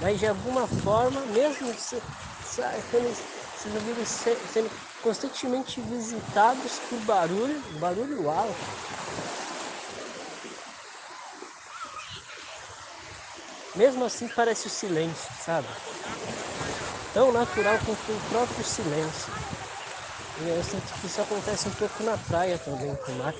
Mas 0.00 0.18
de 0.18 0.26
alguma 0.26 0.66
forma, 0.66 1.24
mesmo 1.26 1.72
se, 1.78 2.02
sendo, 2.42 4.04
sendo, 4.04 4.70
constantemente 5.02 5.80
visitados 5.80 6.78
por 6.80 6.98
barulho, 7.00 7.60
barulho 7.80 8.28
alto. 8.28 8.76
Mesmo 13.74 14.04
assim 14.04 14.28
parece 14.28 14.66
o 14.66 14.70
silêncio, 14.70 15.32
sabe? 15.34 15.68
Tão 17.12 17.32
natural 17.32 17.78
quanto 17.84 18.12
o 18.12 18.28
próprio 18.28 18.64
silêncio. 18.64 19.32
E 20.40 20.48
eu 20.48 20.62
sinto 20.62 20.92
que 21.00 21.06
isso 21.06 21.20
acontece 21.20 21.68
um 21.68 21.72
pouco 21.72 22.02
na 22.02 22.16
praia 22.16 22.58
também 22.58 22.94
com 22.96 23.12
o 23.12 23.18
mar. 23.18 23.34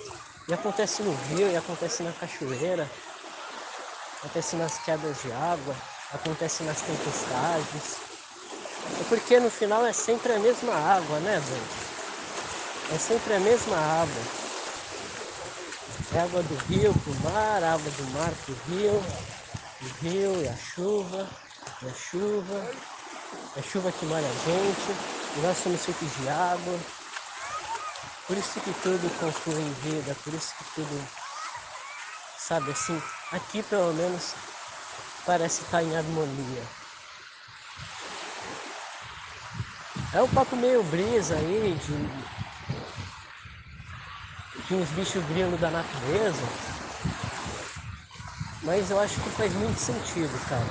E 0.49 0.55
acontece 0.55 1.03
no 1.03 1.12
rio, 1.27 1.51
e 1.51 1.57
acontece 1.57 2.03
na 2.03 2.12
cachoeira, 2.12 2.88
acontece 4.23 4.57
nas 4.57 4.79
quedas 4.79 5.21
de 5.21 5.33
água, 5.33 5.75
acontece 6.12 6.62
nas 6.62 6.81
tempestades. 6.81 7.97
É 9.01 9.05
porque 9.09 9.40
no 9.40 9.51
final 9.51 9.85
é 9.85 9.92
sempre 9.92 10.33
a 10.33 10.38
mesma 10.38 10.73
água, 10.75 11.19
né, 11.21 11.40
gente? 11.40 12.95
É 12.95 12.99
sempre 12.99 13.35
a 13.35 13.40
mesma 13.40 13.77
água. 13.77 14.23
É 16.14 16.21
água 16.21 16.42
do 16.42 16.55
rio 16.66 16.95
pro 16.95 17.14
mar, 17.31 17.62
água 17.62 17.90
do 17.90 18.05
mar 18.12 18.33
pro 18.45 18.55
rio, 18.69 18.95
o 19.83 20.05
rio 20.05 20.42
e 20.42 20.49
a 20.49 20.57
chuva, 20.57 21.29
e 21.83 21.88
a 21.88 21.92
chuva, 21.92 22.71
é 23.57 23.61
a 23.61 23.62
chuva 23.62 23.90
que 23.90 24.07
molha 24.07 24.27
a 24.27 24.33
gente, 24.33 24.97
e 25.37 25.40
nós 25.40 25.59
somos 25.59 25.85
feitos 25.85 26.16
de 26.16 26.29
água. 26.29 26.81
Por 28.27 28.37
isso 28.37 28.61
que 28.61 28.73
tudo 28.83 29.19
conflui 29.21 29.61
em 29.61 29.73
vida, 29.83 30.16
por 30.23 30.33
isso 30.33 30.55
que 30.57 30.64
tudo, 30.77 31.09
sabe 32.38 32.71
assim, 32.71 33.01
aqui 33.33 33.62
pelo 33.64 33.92
menos 33.95 34.35
parece 35.26 35.62
estar 35.62 35.82
em 35.82 35.96
harmonia. 35.96 36.62
É 40.14 40.22
um 40.22 40.28
papo 40.28 40.54
meio 40.54 40.84
brisa 40.84 41.34
aí 41.34 41.76
de, 41.84 41.96
de 44.68 44.74
uns 44.74 44.88
bichos 44.90 45.24
grilos 45.26 45.60
da 45.60 45.70
natureza, 45.70 46.46
mas 48.62 48.88
eu 48.90 49.00
acho 49.00 49.20
que 49.20 49.30
faz 49.30 49.52
muito 49.54 49.78
sentido, 49.78 50.48
cara. 50.48 50.64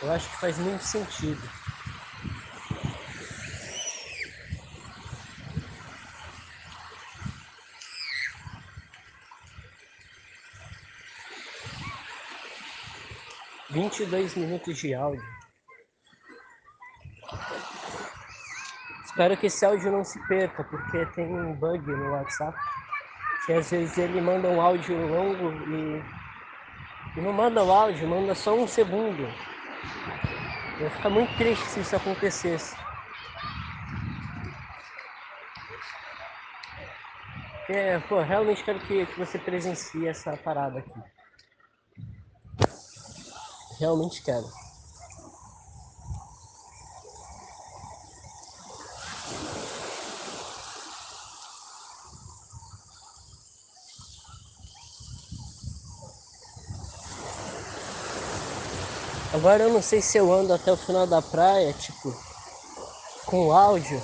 Eu 0.00 0.12
acho 0.12 0.30
que 0.30 0.36
faz 0.36 0.56
muito 0.58 0.84
sentido. 0.84 1.63
Vinte 13.94 14.08
e 14.08 14.10
dois 14.10 14.34
minutos 14.34 14.76
de 14.76 14.92
áudio. 14.92 15.22
Espero 19.04 19.36
que 19.36 19.46
esse 19.46 19.64
áudio 19.64 19.92
não 19.92 20.02
se 20.02 20.18
perca, 20.26 20.64
porque 20.64 21.06
tem 21.14 21.32
um 21.32 21.54
bug 21.54 21.78
no 21.92 22.10
WhatsApp 22.10 22.58
que 23.46 23.52
às 23.52 23.70
vezes 23.70 23.96
ele 23.96 24.20
manda 24.20 24.48
um 24.48 24.60
áudio 24.60 24.96
longo 24.96 25.52
e, 25.70 26.02
e 27.16 27.20
não 27.20 27.32
manda 27.32 27.62
o 27.62 27.70
áudio, 27.70 28.08
manda 28.08 28.34
só 28.34 28.56
um 28.56 28.66
segundo. 28.66 29.22
Eu 30.80 30.86
ia 30.86 30.90
ficar 30.90 31.10
muito 31.10 31.32
triste 31.36 31.64
se 31.64 31.78
isso 31.78 31.94
acontecesse. 31.94 32.76
Porque, 37.58 38.02
pô, 38.08 38.20
realmente 38.22 38.64
quero 38.64 38.80
que, 38.80 39.06
que 39.06 39.18
você 39.20 39.38
presencie 39.38 40.08
essa 40.08 40.36
parada 40.36 40.80
aqui. 40.80 41.13
Realmente 43.78 44.22
quero. 44.22 44.46
Agora 59.34 59.64
eu 59.64 59.72
não 59.72 59.82
sei 59.82 60.00
se 60.00 60.16
eu 60.16 60.32
ando 60.32 60.54
até 60.54 60.72
o 60.72 60.76
final 60.76 61.06
da 61.08 61.20
praia, 61.20 61.72
tipo, 61.72 62.14
com 63.26 63.50
áudio, 63.50 64.00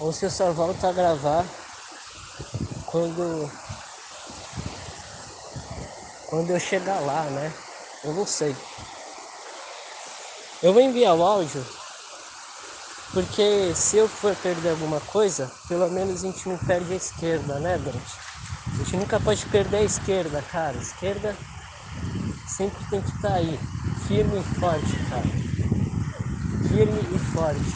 ou 0.00 0.12
se 0.12 0.24
eu 0.24 0.30
só 0.30 0.52
volto 0.52 0.86
a 0.86 0.92
gravar 0.92 1.44
quando 2.86 3.50
quando 6.28 6.50
eu 6.50 6.60
chegar 6.60 7.00
lá, 7.00 7.24
né? 7.24 7.52
Eu 8.04 8.14
não 8.14 8.24
sei. 8.24 8.54
Eu 10.62 10.72
vou 10.72 10.82
enviar 10.82 11.16
o 11.16 11.22
áudio 11.22 11.64
porque 13.12 13.74
se 13.74 13.96
eu 13.96 14.08
for 14.08 14.36
perder 14.36 14.70
alguma 14.70 15.00
coisa, 15.00 15.50
pelo 15.68 15.88
menos 15.90 16.22
a 16.22 16.26
gente 16.26 16.48
não 16.48 16.58
perde 16.58 16.92
a 16.92 16.96
esquerda, 16.96 17.58
né, 17.58 17.78
Dante? 17.78 18.18
A 18.72 18.76
gente 18.76 18.96
nunca 18.96 19.18
pode 19.18 19.46
perder 19.46 19.78
a 19.78 19.82
esquerda, 19.82 20.42
cara. 20.42 20.76
A 20.76 20.80
esquerda 20.80 21.36
sempre 22.46 22.84
tem 22.90 23.00
que 23.00 23.08
estar 23.08 23.30
tá 23.30 23.34
aí, 23.34 23.58
firme 24.06 24.40
e 24.40 24.44
forte, 24.44 24.94
cara. 25.08 25.26
Firme 26.68 27.00
e 27.14 27.18
forte. 27.18 27.74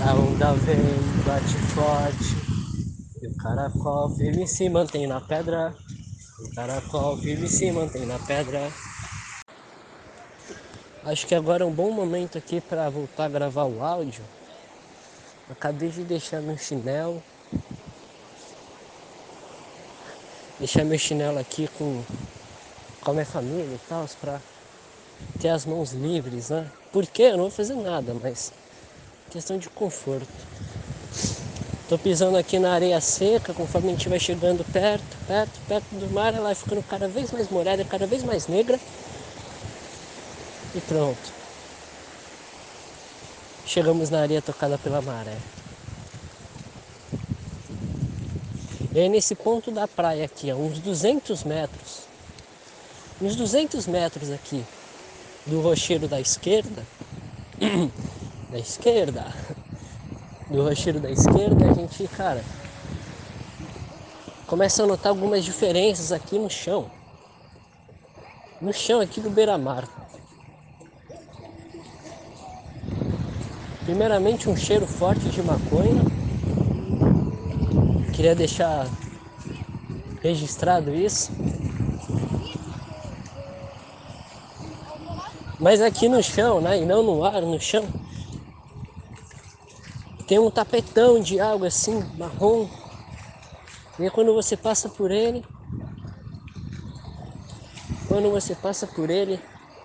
A 0.00 0.14
onda 0.14 0.54
vem, 0.54 1.00
bate 1.24 1.56
forte. 1.72 2.36
E 3.22 3.26
o 3.28 3.36
caracol 3.36 4.10
firme 4.10 4.46
se 4.46 4.68
mantém 4.68 5.06
na 5.06 5.20
pedra. 5.20 5.74
O 6.40 6.54
caracol 6.54 7.16
firme 7.18 7.48
se 7.48 7.70
mantém 7.70 8.04
na 8.06 8.18
pedra. 8.18 8.72
Acho 11.04 11.26
que 11.26 11.34
agora 11.34 11.64
é 11.64 11.66
um 11.66 11.72
bom 11.72 11.90
momento 11.90 12.38
aqui 12.38 12.60
para 12.60 12.88
voltar 12.88 13.24
a 13.24 13.28
gravar 13.28 13.64
o 13.64 13.82
áudio. 13.82 14.22
Acabei 15.50 15.88
de 15.88 16.04
deixar 16.04 16.40
meu 16.40 16.56
chinelo. 16.56 17.20
Deixar 20.60 20.84
meu 20.84 20.96
chinelo 20.96 21.40
aqui 21.40 21.68
com, 21.76 22.04
com 23.00 23.10
a 23.10 23.14
minha 23.14 23.26
família 23.26 23.74
e 23.74 23.80
tal, 23.88 24.06
para 24.20 24.40
ter 25.40 25.48
as 25.48 25.66
mãos 25.66 25.90
livres, 25.90 26.50
né? 26.50 26.70
Porque 26.92 27.22
eu 27.22 27.32
não 27.32 27.44
vou 27.44 27.50
fazer 27.50 27.74
nada, 27.74 28.14
mas 28.22 28.52
questão 29.28 29.58
de 29.58 29.68
conforto. 29.70 30.28
Tô 31.88 31.98
pisando 31.98 32.36
aqui 32.36 32.60
na 32.60 32.74
areia 32.74 33.00
seca, 33.00 33.52
conforme 33.52 33.88
a 33.88 33.90
gente 33.90 34.08
vai 34.08 34.20
chegando 34.20 34.64
perto, 34.72 35.16
perto, 35.26 35.60
perto 35.66 35.84
do 35.96 36.08
mar, 36.14 36.32
ela 36.32 36.44
vai 36.44 36.54
ficando 36.54 36.82
cada 36.84 37.08
vez 37.08 37.32
mais 37.32 37.48
molhada, 37.50 37.84
cada 37.84 38.06
vez 38.06 38.22
mais 38.22 38.46
negra. 38.46 38.78
E 40.74 40.80
pronto. 40.80 41.32
Chegamos 43.66 44.08
na 44.08 44.20
areia 44.20 44.40
tocada 44.40 44.78
pela 44.78 45.02
maré. 45.02 45.36
E 48.94 49.00
aí 49.00 49.08
nesse 49.08 49.34
ponto 49.34 49.70
da 49.70 49.86
praia 49.86 50.24
aqui, 50.24 50.50
a 50.50 50.56
uns 50.56 50.78
200 50.78 51.44
metros, 51.44 52.00
uns 53.20 53.36
200 53.36 53.86
metros 53.86 54.30
aqui 54.30 54.64
do 55.46 55.60
rocheiro 55.60 56.06
da 56.06 56.20
esquerda, 56.20 56.82
da 58.50 58.58
esquerda, 58.58 59.32
do 60.50 60.62
rocheiro 60.62 61.00
da 61.00 61.10
esquerda, 61.10 61.70
a 61.70 61.72
gente, 61.72 62.06
cara, 62.08 62.44
começa 64.46 64.82
a 64.82 64.86
notar 64.86 65.10
algumas 65.10 65.44
diferenças 65.44 66.12
aqui 66.12 66.38
no 66.38 66.50
chão. 66.50 66.90
No 68.60 68.72
chão 68.72 69.00
aqui 69.00 69.20
do 69.20 69.30
beira-mar. 69.30 70.01
Primeiramente 73.92 74.48
um 74.48 74.56
cheiro 74.56 74.86
forte 74.86 75.28
de 75.28 75.42
maconha. 75.42 76.02
Queria 78.10 78.34
deixar 78.34 78.90
registrado 80.22 80.94
isso. 80.94 81.30
Mas 85.60 85.82
aqui 85.82 86.08
no 86.08 86.22
chão, 86.22 86.58
né? 86.58 86.78
E 86.78 86.86
não 86.86 87.02
no 87.02 87.22
ar, 87.22 87.42
no 87.42 87.60
chão. 87.60 87.86
Tem 90.26 90.38
um 90.38 90.50
tapetão 90.50 91.20
de 91.20 91.38
água 91.38 91.66
assim, 91.66 92.00
marrom. 92.16 92.66
E 94.00 94.08
quando 94.08 94.32
você 94.32 94.56
passa 94.56 94.88
por 94.88 95.10
ele, 95.10 95.44
quando 98.08 98.30
você 98.30 98.54
passa 98.54 98.86
por 98.86 99.10
ele, 99.10 99.38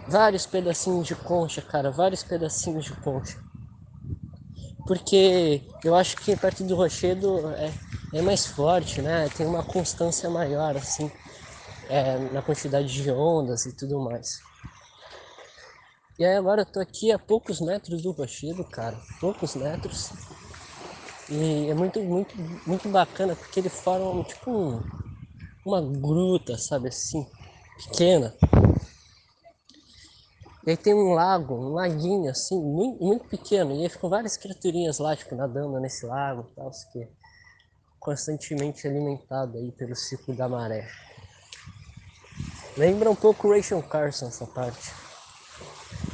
vários 0.08 0.46
pedacinhos 0.46 1.06
de 1.06 1.14
concha, 1.14 1.62
cara, 1.62 1.92
vários 1.92 2.24
pedacinhos 2.24 2.86
de 2.86 2.94
concha. 3.02 3.47
Porque 4.88 5.62
eu 5.84 5.96
acho 5.96 6.18
que 6.18 6.36
perto 6.38 6.66
do 6.66 6.76
rochedo 6.76 7.50
é, 7.52 7.78
é 8.14 8.22
mais 8.22 8.48
forte, 8.48 9.02
né? 9.02 9.30
Tem 9.30 9.46
uma 9.46 9.64
constância 9.64 10.30
maior, 10.30 10.78
assim, 10.78 11.12
é, 11.90 12.20
na 12.20 12.42
quantidade 12.44 12.88
de 12.92 13.12
ondas 13.12 13.66
e 13.66 13.76
tudo 13.76 14.00
mais. 14.04 14.48
E 16.20 16.24
aí 16.26 16.36
agora 16.36 16.62
eu 16.62 16.66
tô 16.72 16.80
aqui 16.80 17.12
a 17.12 17.18
poucos 17.18 17.60
metros 17.60 18.04
do 18.04 18.12
rochedo, 18.12 18.64
cara, 18.64 19.04
poucos 19.20 19.56
metros. 19.56 20.16
E 21.30 21.70
é 21.70 21.74
muito, 21.74 22.04
muito, 22.04 22.62
muito 22.66 22.90
bacana 22.90 23.36
porque 23.36 23.60
ele 23.60 23.70
forma 23.70 24.24
tipo 24.24 24.52
um, 24.52 24.86
uma 25.66 25.82
gruta, 25.82 26.58
sabe 26.58 26.90
assim, 26.90 27.26
pequena. 27.78 28.38
E 30.68 30.72
aí 30.72 30.76
tem 30.76 30.94
um 30.94 31.14
lago, 31.14 31.56
um 31.56 31.76
laguinho 31.76 32.30
assim, 32.30 32.62
muito, 32.62 33.02
muito 33.02 33.26
pequeno. 33.30 33.74
E 33.74 33.84
aí 33.84 33.90
ficam 33.90 34.10
várias 34.10 34.36
criaturinhas 34.36 35.00
lá, 35.00 35.16
tipo, 35.16 35.34
nadando 35.34 35.80
nesse 35.80 36.06
lago 36.06 36.46
e 36.52 36.56
tal, 36.56 36.70
que 36.92 37.04
é 37.04 37.08
constantemente 37.98 38.86
alimentado 38.86 39.58
aí 39.58 39.72
pelo 39.72 39.96
ciclo 39.96 40.36
da 40.36 40.50
maré. 40.50 40.86
Lembra 42.76 43.10
um 43.10 43.16
pouco 43.16 43.50
Rachel 43.50 43.82
Carson 43.82 44.28
essa 44.28 44.46
parte. 44.46 44.92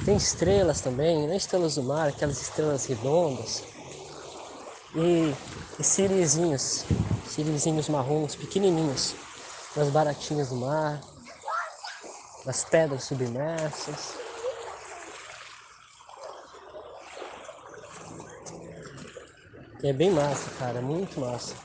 Tem 0.06 0.16
estrelas 0.16 0.82
também, 0.82 1.26
não 1.26 1.34
é 1.34 1.38
estrelas 1.38 1.74
do 1.74 1.82
mar, 1.82 2.10
aquelas 2.10 2.40
estrelas 2.40 2.86
redondas 2.86 3.64
e, 4.94 5.34
e 5.80 5.84
sirizinhos, 5.84 6.86
sirizinhos 7.26 7.90
marrons 7.90 8.36
pequenininhos, 8.36 9.16
nas 9.76 9.90
baratinhas 9.90 10.50
do 10.50 10.58
mar, 10.58 11.02
nas 12.46 12.64
pedras 12.64 13.06
submersas. 13.06 14.23
É 19.84 19.94
bem 19.94 20.10
massa, 20.12 20.50
cara, 20.58 20.82
muito 20.82 21.20
massa. 21.20 21.56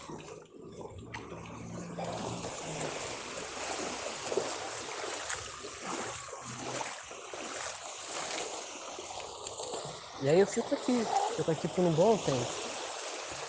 E 10.21 10.29
aí 10.29 10.41
eu 10.41 10.47
fico 10.47 10.75
aqui, 10.75 11.05
fico 11.37 11.51
aqui 11.51 11.69
por 11.69 11.85
um 11.85 11.95
bom 11.95 12.19
tempo. 12.19 12.69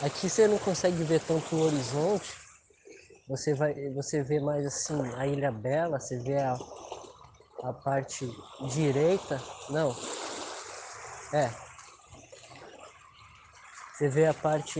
Aqui 0.01 0.29
você 0.29 0.47
não 0.47 0.60
consegue 0.60 1.03
ver 1.03 1.19
tanto 1.21 1.55
o 1.55 1.62
horizonte. 1.62 2.38
Você 3.27 3.53
vai, 3.55 3.73
você 3.93 4.21
vê 4.21 4.39
mais 4.39 4.65
assim 4.65 4.95
a 5.17 5.25
Ilha 5.25 5.51
Bela, 5.51 5.99
você 5.99 6.19
vê 6.19 6.38
a, 6.38 6.53
a 7.63 7.73
parte 7.73 8.27
direita, 8.67 9.43
não. 9.69 9.91
É. 11.34 11.68
Você 14.00 14.08
vê 14.08 14.28
a 14.28 14.34
parte 14.34 14.80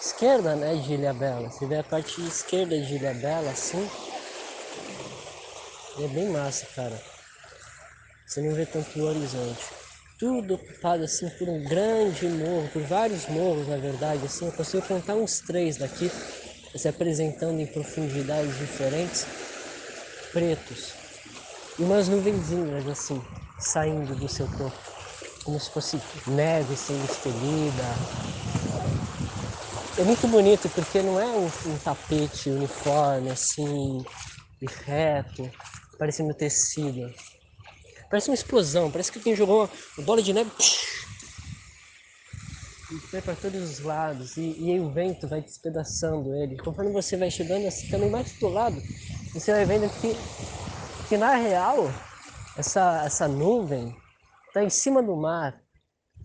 esquerda, 0.00 0.56
né, 0.56 0.74
de 0.74 0.94
Ilha 0.94 1.14
Bela. 1.14 1.48
Você 1.48 1.64
vê 1.64 1.76
a 1.76 1.84
parte 1.84 2.20
esquerda 2.26 2.76
de 2.76 2.94
Ilha 2.96 3.14
Bela 3.14 3.52
assim. 3.52 3.88
E 5.96 6.02
é 6.02 6.08
bem 6.08 6.28
massa, 6.28 6.66
cara. 6.74 7.00
Você 8.26 8.40
não 8.40 8.52
vê 8.56 8.66
tanto 8.66 8.98
o 8.98 9.04
horizonte 9.04 9.72
tudo 10.18 10.54
ocupado 10.54 11.04
assim 11.04 11.28
por 11.38 11.48
um 11.48 11.68
grande 11.68 12.26
morro, 12.28 12.68
por 12.70 12.82
vários 12.84 13.28
morros 13.28 13.68
na 13.68 13.76
verdade, 13.76 14.24
assim, 14.24 14.44
eu 14.46 14.52
consigo 14.52 14.86
contar 14.88 15.14
uns 15.14 15.40
três 15.40 15.76
daqui, 15.76 16.10
se 16.74 16.88
apresentando 16.88 17.60
em 17.60 17.66
profundidades 17.66 18.56
diferentes, 18.56 19.24
pretos, 20.32 20.96
e 21.78 21.84
umas 21.84 22.08
nuvenzinhas 22.08 22.88
assim, 22.88 23.20
saindo 23.58 24.16
do 24.16 24.28
seu 24.28 24.48
corpo, 24.48 24.93
como 25.44 25.60
se 25.60 25.70
fosse 25.70 26.00
neve 26.26 26.76
sendo 26.76 27.04
expelida. 27.04 27.84
É 29.96 30.02
muito 30.02 30.26
bonito 30.26 30.68
porque 30.70 31.02
não 31.02 31.20
é 31.20 31.26
um, 31.26 31.46
um 31.46 31.78
tapete 31.78 32.50
uniforme 32.50 33.30
assim, 33.30 34.04
e 34.60 34.66
reto, 34.84 35.48
parecendo 35.98 36.34
tecido 36.34 37.14
Parece 38.14 38.30
uma 38.30 38.34
explosão, 38.34 38.92
parece 38.92 39.10
que 39.10 39.18
quem 39.18 39.34
jogou 39.34 39.68
uma 39.98 40.06
bola 40.06 40.22
de 40.22 40.32
neve 40.32 40.48
e 42.92 42.98
foi 43.08 43.20
para 43.20 43.34
todos 43.34 43.60
os 43.60 43.80
lados 43.80 44.36
e, 44.36 44.54
e 44.56 44.78
o 44.78 44.88
vento 44.92 45.26
vai 45.26 45.40
despedaçando 45.40 46.32
ele. 46.36 46.56
Conforme 46.58 46.92
você 46.92 47.16
vai 47.16 47.28
chegando 47.28 47.66
assim 47.66 47.88
também 47.88 48.08
mais 48.08 48.30
pro 48.32 48.50
lado, 48.50 48.80
você 49.32 49.50
vai 49.50 49.64
vendo 49.64 49.90
que, 50.00 50.14
que 51.08 51.16
na 51.16 51.34
real 51.34 51.92
essa, 52.56 53.02
essa 53.04 53.26
nuvem 53.26 53.96
está 54.54 54.62
em 54.62 54.70
cima 54.70 55.02
do 55.02 55.16
mar. 55.16 55.60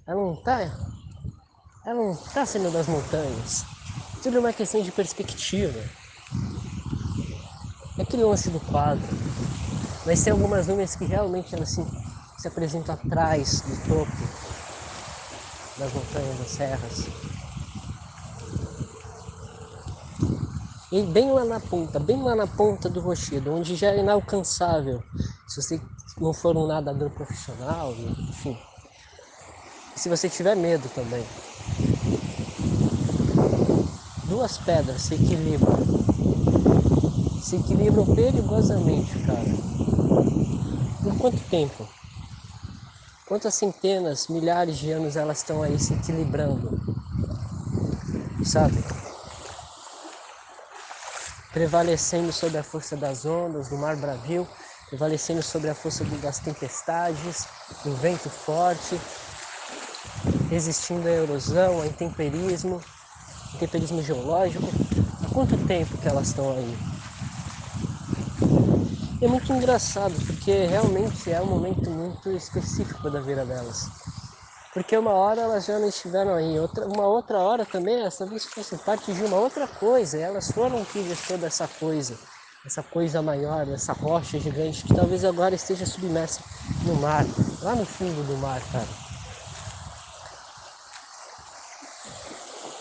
Ela 0.05 0.21
não 0.21 0.33
está 0.35 0.61
ela 1.83 1.95
não 1.95 2.15
tá 2.15 2.45
saindo 2.45 2.69
das 2.69 2.87
montanhas. 2.87 3.65
Tudo 4.21 4.37
é 4.37 4.39
uma 4.39 4.53
questão 4.53 4.83
de 4.83 4.91
perspectiva. 4.91 5.79
É 7.97 8.03
aquele 8.03 8.23
lance 8.23 8.51
do 8.51 8.59
quadro. 8.59 9.07
Mas 10.05 10.23
tem 10.23 10.31
algumas 10.31 10.67
nuvens 10.67 10.95
que 10.95 11.05
realmente 11.05 11.55
elas 11.55 11.71
se, 11.71 11.83
se 12.37 12.47
apresentam 12.47 12.93
atrás 12.93 13.61
do 13.61 13.87
topo 13.87 14.11
das 15.79 15.91
montanhas, 15.91 16.37
das 16.37 16.49
serras. 16.49 17.05
E 20.91 21.01
bem 21.01 21.31
lá 21.31 21.45
na 21.45 21.59
ponta, 21.59 21.99
bem 21.99 22.21
lá 22.21 22.35
na 22.35 22.45
ponta 22.45 22.89
do 22.89 22.99
rochedo, 22.99 23.53
onde 23.53 23.75
já 23.75 23.87
é 23.87 23.99
inalcançável, 23.99 25.01
se 25.47 25.61
você 25.61 25.81
não 26.19 26.33
for 26.33 26.57
um 26.57 26.67
nadador 26.67 27.09
profissional, 27.11 27.93
enfim. 28.29 28.57
Se 29.95 30.09
você 30.09 30.29
tiver 30.29 30.55
medo 30.55 30.87
também. 30.89 31.25
Duas 34.25 34.57
pedras 34.59 35.01
se 35.01 35.15
equilibram. 35.15 35.77
Se 37.41 37.55
equilibram 37.55 38.05
perigosamente, 38.15 39.17
cara. 39.25 39.69
Por 41.03 41.17
quanto 41.17 41.39
tempo? 41.49 41.87
Quantas 43.27 43.55
centenas, 43.55 44.27
milhares 44.27 44.77
de 44.77 44.91
anos 44.91 45.15
elas 45.15 45.39
estão 45.39 45.61
aí 45.61 45.79
se 45.79 45.93
equilibrando? 45.93 46.79
Sabe? 48.43 48.83
Prevalecendo 51.53 52.31
sobre 52.31 52.57
a 52.57 52.63
força 52.63 52.95
das 52.95 53.25
ondas, 53.25 53.69
do 53.69 53.77
mar 53.77 53.95
bravio, 53.95 54.47
prevalecendo 54.89 55.43
sobre 55.43 55.69
a 55.69 55.75
força 55.75 56.03
das 56.03 56.39
tempestades, 56.39 57.47
do 57.83 57.95
vento 57.95 58.29
forte, 58.29 58.99
resistindo 60.49 61.07
à 61.07 61.11
erosão, 61.11 61.75
ao 61.75 61.85
intemperismo, 61.85 62.81
intemperismo 63.55 64.01
geológico. 64.01 64.65
Há 65.23 65.29
quanto 65.29 65.57
tempo 65.65 65.97
que 65.97 66.07
elas 66.07 66.29
estão 66.29 66.51
aí? 66.51 66.99
é 69.21 69.27
muito 69.27 69.51
engraçado, 69.51 70.15
porque 70.25 70.65
realmente 70.65 71.29
é 71.29 71.41
um 71.41 71.47
momento 71.47 71.89
muito 71.89 72.31
específico 72.31 73.09
da 73.09 73.19
vida 73.19 73.45
delas. 73.45 73.89
Porque 74.73 74.95
uma 74.97 75.11
hora 75.11 75.41
elas 75.41 75.65
já 75.65 75.77
não 75.77 75.89
estiveram 75.89 76.35
aí, 76.35 76.57
outra, 76.57 76.85
uma 76.87 77.05
outra 77.05 77.37
hora 77.39 77.65
também 77.65 78.01
essa 78.01 78.25
vez 78.25 78.45
fosse 78.45 78.77
parte 78.77 79.11
de 79.13 79.23
uma 79.23 79.37
outra 79.37 79.67
coisa, 79.67 80.17
elas 80.17 80.51
foram 80.51 80.85
que 80.85 81.03
gestou 81.03 81.37
dessa 81.37 81.67
coisa, 81.67 82.17
essa 82.65 82.83
coisa 82.83 83.21
maior, 83.21 83.67
essa 83.69 83.93
rocha 83.93 84.39
gigante 84.39 84.83
que 84.83 84.93
talvez 84.93 85.23
agora 85.23 85.55
esteja 85.55 85.85
submersa 85.85 86.41
no 86.83 86.95
mar, 86.95 87.25
lá 87.61 87.75
no 87.75 87.85
fundo 87.85 88.25
do 88.27 88.37
mar, 88.37 88.61
cara. 88.71 88.87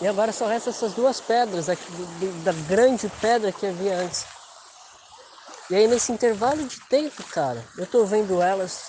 E 0.01 0.07
agora 0.07 0.33
só 0.33 0.47
restam 0.47 0.73
essas 0.73 0.95
duas 0.95 1.21
pedras 1.21 1.69
aqui, 1.69 1.91
da 2.45 2.53
grande 2.69 3.09
pedra 3.21 3.51
que 3.51 3.67
havia 3.67 3.97
antes. 3.97 4.27
E 5.71 5.75
aí 5.75 5.87
nesse 5.87 6.13
intervalo 6.13 6.67
de 6.67 6.81
tempo, 6.89 7.23
cara, 7.25 7.65
eu 7.77 7.87
tô 7.87 8.05
vendo 8.05 8.41
elas, 8.41 8.85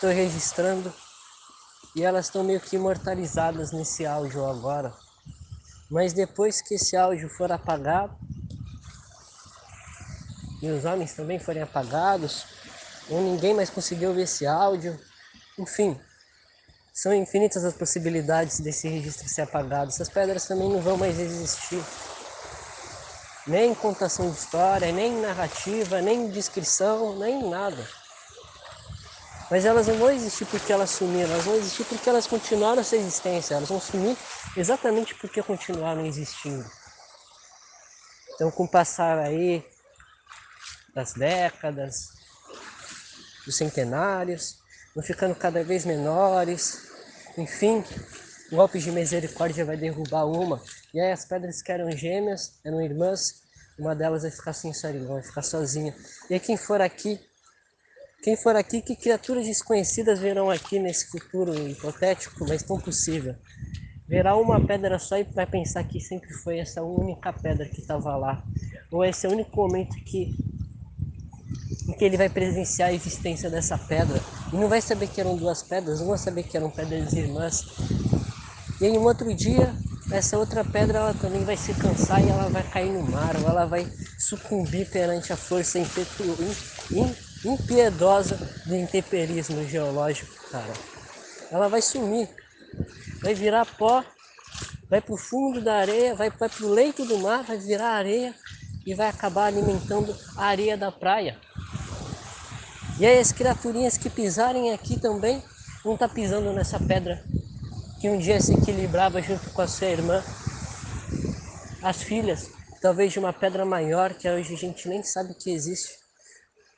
tô 0.00 0.08
registrando 0.08 0.92
e 1.94 2.02
elas 2.02 2.26
estão 2.26 2.42
meio 2.44 2.60
que 2.60 2.76
imortalizadas 2.76 3.72
nesse 3.72 4.06
áudio 4.06 4.46
agora. 4.46 4.94
Mas 5.90 6.12
depois 6.12 6.60
que 6.60 6.74
esse 6.74 6.96
áudio 6.96 7.28
for 7.28 7.50
apagado 7.50 8.14
e 10.62 10.68
os 10.70 10.84
homens 10.84 11.12
também 11.14 11.38
forem 11.38 11.62
apagados, 11.62 12.46
ou 13.08 13.20
ninguém 13.22 13.54
mais 13.54 13.70
conseguiu 13.70 14.14
ver 14.14 14.22
esse 14.22 14.46
áudio, 14.46 14.98
enfim, 15.58 15.98
São 16.92 17.14
infinitas 17.14 17.64
as 17.64 17.74
possibilidades 17.74 18.58
desse 18.58 18.88
registro 18.88 19.28
ser 19.28 19.42
apagado. 19.42 19.90
Essas 19.90 20.08
pedras 20.08 20.48
também 20.48 20.68
não 20.68 20.80
vão 20.80 20.96
mais 20.96 21.16
existir. 21.16 21.80
Nem 23.46 23.72
contação 23.72 24.28
de 24.28 24.36
história, 24.36 24.90
nem 24.90 25.20
narrativa, 25.20 26.02
nem 26.02 26.28
descrição, 26.28 27.16
nem 27.16 27.48
nada. 27.48 27.88
Mas 29.48 29.64
elas 29.64 29.86
não 29.86 29.96
vão 29.96 30.10
existir 30.10 30.44
porque 30.46 30.72
elas 30.72 30.90
sumiram, 30.90 31.30
elas 31.30 31.44
vão 31.44 31.54
existir 31.54 31.84
porque 31.84 32.10
elas 32.10 32.26
continuaram 32.26 32.80
a 32.80 32.84
sua 32.84 32.98
existência. 32.98 33.54
Elas 33.54 33.68
vão 33.68 33.80
sumir 33.80 34.16
exatamente 34.56 35.14
porque 35.14 35.40
continuaram 35.40 36.04
existindo. 36.04 36.68
Então, 38.34 38.50
com 38.50 38.64
o 38.64 38.68
passar 38.68 39.18
aí 39.20 39.64
das 40.98 41.12
décadas, 41.12 42.08
dos 43.46 43.56
centenários, 43.56 44.58
vão 44.94 45.04
ficando 45.04 45.34
cada 45.36 45.62
vez 45.62 45.84
menores. 45.84 46.88
Enfim, 47.36 47.84
o 48.50 48.56
golpe 48.56 48.80
de 48.80 48.90
misericórdia 48.90 49.64
vai 49.64 49.76
derrubar 49.76 50.24
uma. 50.26 50.60
E 50.92 51.00
aí 51.00 51.12
as 51.12 51.24
pedras 51.24 51.62
que 51.62 51.70
eram 51.70 51.88
gêmeas, 51.92 52.58
eram 52.64 52.82
irmãs, 52.82 53.42
uma 53.78 53.94
delas 53.94 54.22
vai 54.22 54.32
ficar 54.32 54.52
sem 54.52 54.72
irmã, 54.72 55.14
vai 55.14 55.22
ficar 55.22 55.42
sozinha. 55.42 55.94
E 56.28 56.34
aí 56.34 56.40
quem 56.40 56.56
for 56.56 56.80
aqui, 56.80 57.20
quem 58.24 58.36
for 58.36 58.56
aqui, 58.56 58.82
que 58.82 58.96
criaturas 58.96 59.46
desconhecidas 59.46 60.18
verão 60.18 60.50
aqui 60.50 60.80
nesse 60.80 61.06
futuro 61.06 61.54
hipotético, 61.68 62.44
mas 62.48 62.64
tão 62.64 62.80
possível? 62.80 63.36
Verá 64.08 64.34
uma 64.34 64.66
pedra 64.66 64.98
só 64.98 65.16
e 65.16 65.22
vai 65.22 65.46
pensar 65.46 65.84
que 65.84 66.00
sempre 66.00 66.32
foi 66.32 66.58
essa 66.58 66.82
única 66.82 67.32
pedra 67.32 67.68
que 67.68 67.80
estava 67.80 68.16
lá. 68.16 68.42
Ou 68.90 69.04
esse 69.04 69.26
é 69.26 69.28
o 69.28 69.32
único 69.32 69.54
momento 69.54 69.94
que 70.04 70.34
que 71.94 72.04
ele 72.04 72.16
vai 72.16 72.28
presenciar 72.28 72.90
a 72.90 72.92
existência 72.92 73.48
dessa 73.48 73.78
pedra. 73.78 74.20
E 74.52 74.56
não 74.56 74.68
vai 74.68 74.80
saber 74.80 75.08
que 75.08 75.20
eram 75.20 75.36
duas 75.36 75.62
pedras, 75.62 76.00
não 76.00 76.08
vai 76.08 76.18
saber 76.18 76.42
que 76.42 76.56
eram 76.56 76.70
pedras 76.70 77.12
irmãs. 77.12 77.64
E 78.80 78.86
em 78.86 78.98
um 78.98 79.04
outro 79.04 79.34
dia, 79.34 79.74
essa 80.10 80.38
outra 80.38 80.64
pedra 80.64 80.98
ela 80.98 81.14
também 81.14 81.44
vai 81.44 81.56
se 81.56 81.74
cansar 81.74 82.24
e 82.24 82.28
ela 82.28 82.48
vai 82.48 82.62
cair 82.62 82.90
no 82.90 83.02
mar, 83.02 83.36
ou 83.36 83.48
ela 83.48 83.66
vai 83.66 83.86
sucumbir 84.18 84.88
perante 84.90 85.32
a 85.32 85.36
força 85.36 85.78
impiedosa 87.44 88.36
do 88.66 88.74
intemperismo 88.74 89.66
geológico, 89.66 90.32
cara. 90.50 90.72
Ela 91.50 91.68
vai 91.68 91.82
sumir, 91.82 92.28
vai 93.22 93.34
virar 93.34 93.64
pó, 93.64 94.04
vai 94.88 95.00
para 95.00 95.14
o 95.14 95.18
fundo 95.18 95.60
da 95.60 95.74
areia, 95.76 96.14
vai, 96.14 96.30
vai 96.30 96.48
para 96.48 96.66
o 96.66 96.70
leito 96.70 97.04
do 97.04 97.18
mar, 97.18 97.42
vai 97.44 97.58
virar 97.58 97.90
areia 97.90 98.34
e 98.86 98.94
vai 98.94 99.08
acabar 99.08 99.46
alimentando 99.46 100.16
a 100.36 100.46
areia 100.46 100.76
da 100.76 100.90
praia. 100.90 101.38
E 103.00 103.06
aí 103.06 103.20
as 103.20 103.30
criaturinhas 103.30 103.96
que 103.96 104.10
pisarem 104.10 104.72
aqui 104.72 104.96
também 104.96 105.40
vão 105.84 105.94
estar 105.94 106.08
tá 106.08 106.14
pisando 106.14 106.52
nessa 106.52 106.80
pedra 106.80 107.24
que 108.00 108.10
um 108.10 108.18
dia 108.18 108.40
se 108.40 108.52
equilibrava 108.52 109.22
junto 109.22 109.50
com 109.50 109.62
a 109.62 109.68
sua 109.68 109.86
irmã. 109.86 110.20
As 111.80 112.02
filhas, 112.02 112.50
talvez 112.82 113.12
de 113.12 113.20
uma 113.20 113.32
pedra 113.32 113.64
maior 113.64 114.14
que 114.14 114.28
hoje 114.28 114.52
a 114.52 114.56
gente 114.56 114.88
nem 114.88 115.04
sabe 115.04 115.32
que 115.34 115.48
existe. 115.48 115.90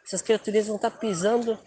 Essas 0.07 0.21
criaturinhas 0.21 0.67
vão 0.67 0.77
estar 0.77 0.91
tá 0.91 0.99
pisando 0.99 1.59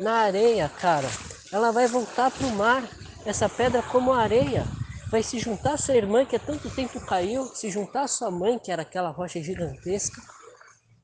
na 0.00 0.16
areia, 0.16 0.68
cara. 0.68 1.08
Ela 1.50 1.70
vai 1.70 1.86
voltar 1.86 2.30
para 2.30 2.46
o 2.46 2.54
mar, 2.54 2.86
essa 3.24 3.48
pedra 3.48 3.82
como 3.84 4.12
areia. 4.12 4.66
Vai 5.10 5.22
se 5.22 5.38
juntar 5.38 5.72
a 5.72 5.78
sua 5.78 5.96
irmã 5.96 6.26
que 6.26 6.36
há 6.36 6.38
tanto 6.38 6.68
tempo 6.68 7.00
caiu, 7.06 7.46
se 7.54 7.70
juntar 7.70 8.02
a 8.02 8.08
sua 8.08 8.30
mãe, 8.30 8.58
que 8.58 8.70
era 8.70 8.82
aquela 8.82 9.08
rocha 9.08 9.42
gigantesca, 9.42 10.20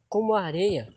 como 0.07 0.35
areia 0.35 0.95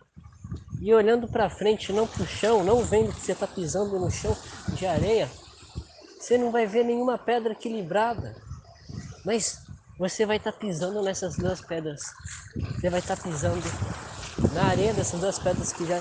e 0.79 0.93
olhando 0.93 1.27
para 1.27 1.49
frente, 1.49 1.91
não 1.91 2.07
para 2.07 2.23
o 2.23 2.27
chão, 2.27 2.63
não 2.63 2.81
vendo 2.81 3.13
que 3.13 3.21
você 3.21 3.33
está 3.33 3.45
pisando 3.45 3.99
no 3.99 4.09
chão 4.09 4.35
de 4.73 4.85
areia, 4.85 5.29
você 6.19 6.37
não 6.37 6.51
vai 6.51 6.65
ver 6.65 6.83
nenhuma 6.83 7.17
pedra 7.17 7.51
equilibrada. 7.51 8.35
Mas 9.25 9.61
você 9.97 10.25
vai 10.25 10.37
estar 10.37 10.53
tá 10.53 10.57
pisando 10.57 11.01
nessas 11.01 11.35
duas 11.35 11.61
pedras. 11.61 12.01
Você 12.75 12.89
vai 12.89 12.99
estar 12.99 13.17
tá 13.17 13.23
pisando 13.23 13.61
na 14.53 14.63
areia 14.65 14.93
dessas 14.93 15.19
duas 15.19 15.37
pedras 15.37 15.73
que 15.73 15.85
já, 15.85 15.99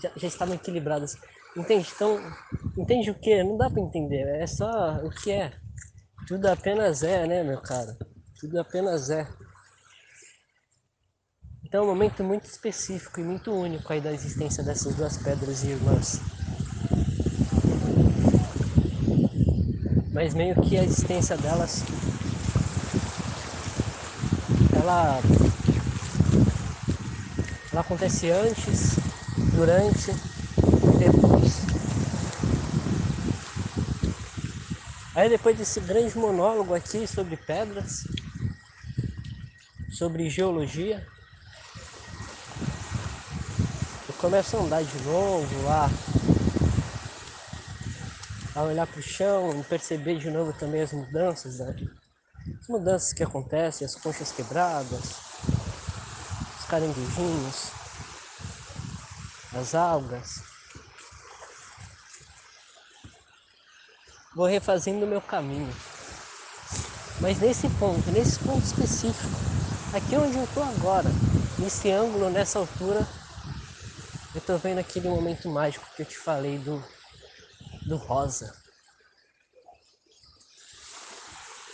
já, 0.00 0.10
já 0.16 0.28
estavam 0.28 0.54
equilibradas. 0.54 1.18
Entende? 1.56 1.90
Então, 1.94 2.20
entende 2.76 3.10
o 3.10 3.14
que? 3.14 3.42
Não 3.42 3.56
dá 3.56 3.68
para 3.68 3.80
entender. 3.82 4.40
É 4.40 4.46
só 4.46 4.98
o 5.04 5.10
que 5.10 5.32
é. 5.32 5.52
Tudo 6.28 6.46
apenas 6.46 7.02
é, 7.02 7.26
né, 7.26 7.42
meu 7.42 7.60
cara? 7.60 7.96
Tudo 8.38 8.60
apenas 8.60 9.10
é. 9.10 9.26
Então 11.66 11.80
é 11.80 11.84
um 11.84 11.88
momento 11.88 12.22
muito 12.22 12.44
específico 12.44 13.18
e 13.18 13.24
muito 13.24 13.50
único 13.52 13.92
aí 13.92 14.00
da 14.00 14.12
existência 14.12 14.62
dessas 14.62 14.94
duas 14.94 15.16
pedras 15.16 15.64
irmãs. 15.64 16.20
Mas 20.12 20.32
meio 20.32 20.54
que 20.62 20.78
a 20.78 20.84
existência 20.84 21.36
delas 21.36 21.82
ela 24.80 25.20
ela 27.72 27.80
acontece 27.80 28.30
antes, 28.30 28.94
durante 29.52 30.12
e 30.12 30.98
depois. 30.98 31.62
Aí 35.16 35.28
depois 35.28 35.58
desse 35.58 35.80
grande 35.80 36.16
monólogo 36.16 36.74
aqui 36.74 37.08
sobre 37.08 37.36
pedras, 37.36 38.04
sobre 39.90 40.30
geologia, 40.30 41.04
começo 44.26 44.56
a 44.56 44.60
andar 44.60 44.82
de 44.82 45.02
novo 45.04 45.62
lá, 45.62 45.88
a 48.56 48.62
olhar 48.64 48.84
para 48.84 48.98
o 48.98 49.02
chão 49.02 49.56
e 49.56 49.62
perceber 49.62 50.18
de 50.18 50.28
novo 50.30 50.52
também 50.52 50.82
as 50.82 50.90
mudanças, 50.90 51.60
né? 51.60 51.76
as 52.60 52.66
mudanças 52.66 53.12
que 53.12 53.22
acontecem, 53.22 53.84
as 53.86 53.94
conchas 53.94 54.32
quebradas, 54.32 55.12
os 56.58 56.66
caranguejinhos, 56.66 57.70
as 59.54 59.76
algas. 59.76 60.42
Vou 64.34 64.46
refazendo 64.46 65.06
o 65.06 65.08
meu 65.08 65.20
caminho. 65.20 65.72
Mas 67.20 67.38
nesse 67.38 67.68
ponto, 67.78 68.10
nesse 68.10 68.40
ponto 68.40 68.66
específico, 68.66 69.30
aqui 69.94 70.16
onde 70.16 70.36
eu 70.36 70.42
estou 70.42 70.64
agora, 70.64 71.08
nesse 71.60 71.92
ângulo, 71.92 72.28
nessa 72.28 72.58
altura, 72.58 73.06
eu 74.36 74.40
tô 74.42 74.58
vendo 74.58 74.78
aquele 74.78 75.08
momento 75.08 75.48
mágico 75.48 75.86
que 75.96 76.02
eu 76.02 76.06
te 76.06 76.18
falei 76.18 76.58
do, 76.58 76.84
do 77.86 77.96
rosa. 77.96 78.54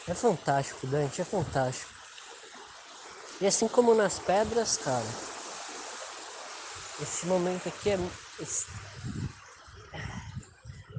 É 0.07 0.15
fantástico, 0.15 0.87
Dante, 0.87 1.21
é 1.21 1.25
fantástico. 1.25 1.93
E 3.41 3.47
assim 3.49 3.67
como 3.67 3.97
nas 3.97 4.21
pedras, 4.21 4.77
cara, 4.77 5.05
esse 7.01 7.27
momento 7.27 7.69
aqui 7.69 7.91
é. 7.91 7.99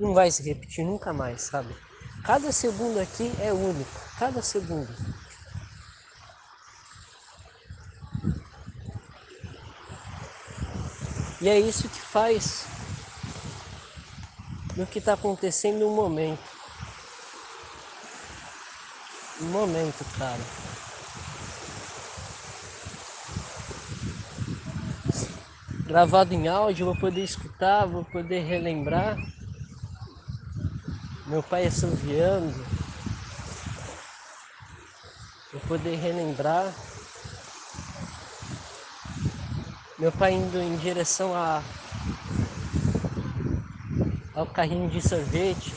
Não 0.01 0.13
vai 0.13 0.29
se 0.31 0.43
repetir 0.43 0.85
nunca 0.85 1.13
mais, 1.13 1.43
sabe? 1.43 1.73
Cada 2.25 2.51
segundo 2.51 2.99
aqui 2.99 3.33
é 3.39 3.53
único, 3.53 4.01
cada 4.19 4.41
segundo. 4.41 4.93
E 11.43 11.49
é 11.49 11.59
isso 11.59 11.89
que 11.89 11.99
faz 11.99 12.65
do 14.77 14.85
que 14.85 14.99
está 14.99 15.11
acontecendo 15.11 15.79
no 15.79 15.89
momento. 15.89 16.39
No 19.41 19.49
momento, 19.49 20.05
cara. 20.17 20.39
Gravado 25.85 26.33
em 26.33 26.47
áudio, 26.47 26.85
vou 26.85 26.95
poder 26.95 27.25
escutar, 27.25 27.87
vou 27.87 28.05
poder 28.05 28.45
relembrar. 28.45 29.17
Meu 31.27 31.43
pai 31.43 31.67
assoviando. 31.67 32.65
Vou 35.51 35.59
poder 35.67 35.97
relembrar 35.97 36.73
meu 40.03 40.11
pai 40.11 40.33
indo 40.33 40.57
em 40.57 40.75
direção 40.75 41.33
a, 41.33 41.63
ao 44.35 44.45
carrinho 44.45 44.89
de 44.89 44.99
sorvete. 44.99 45.73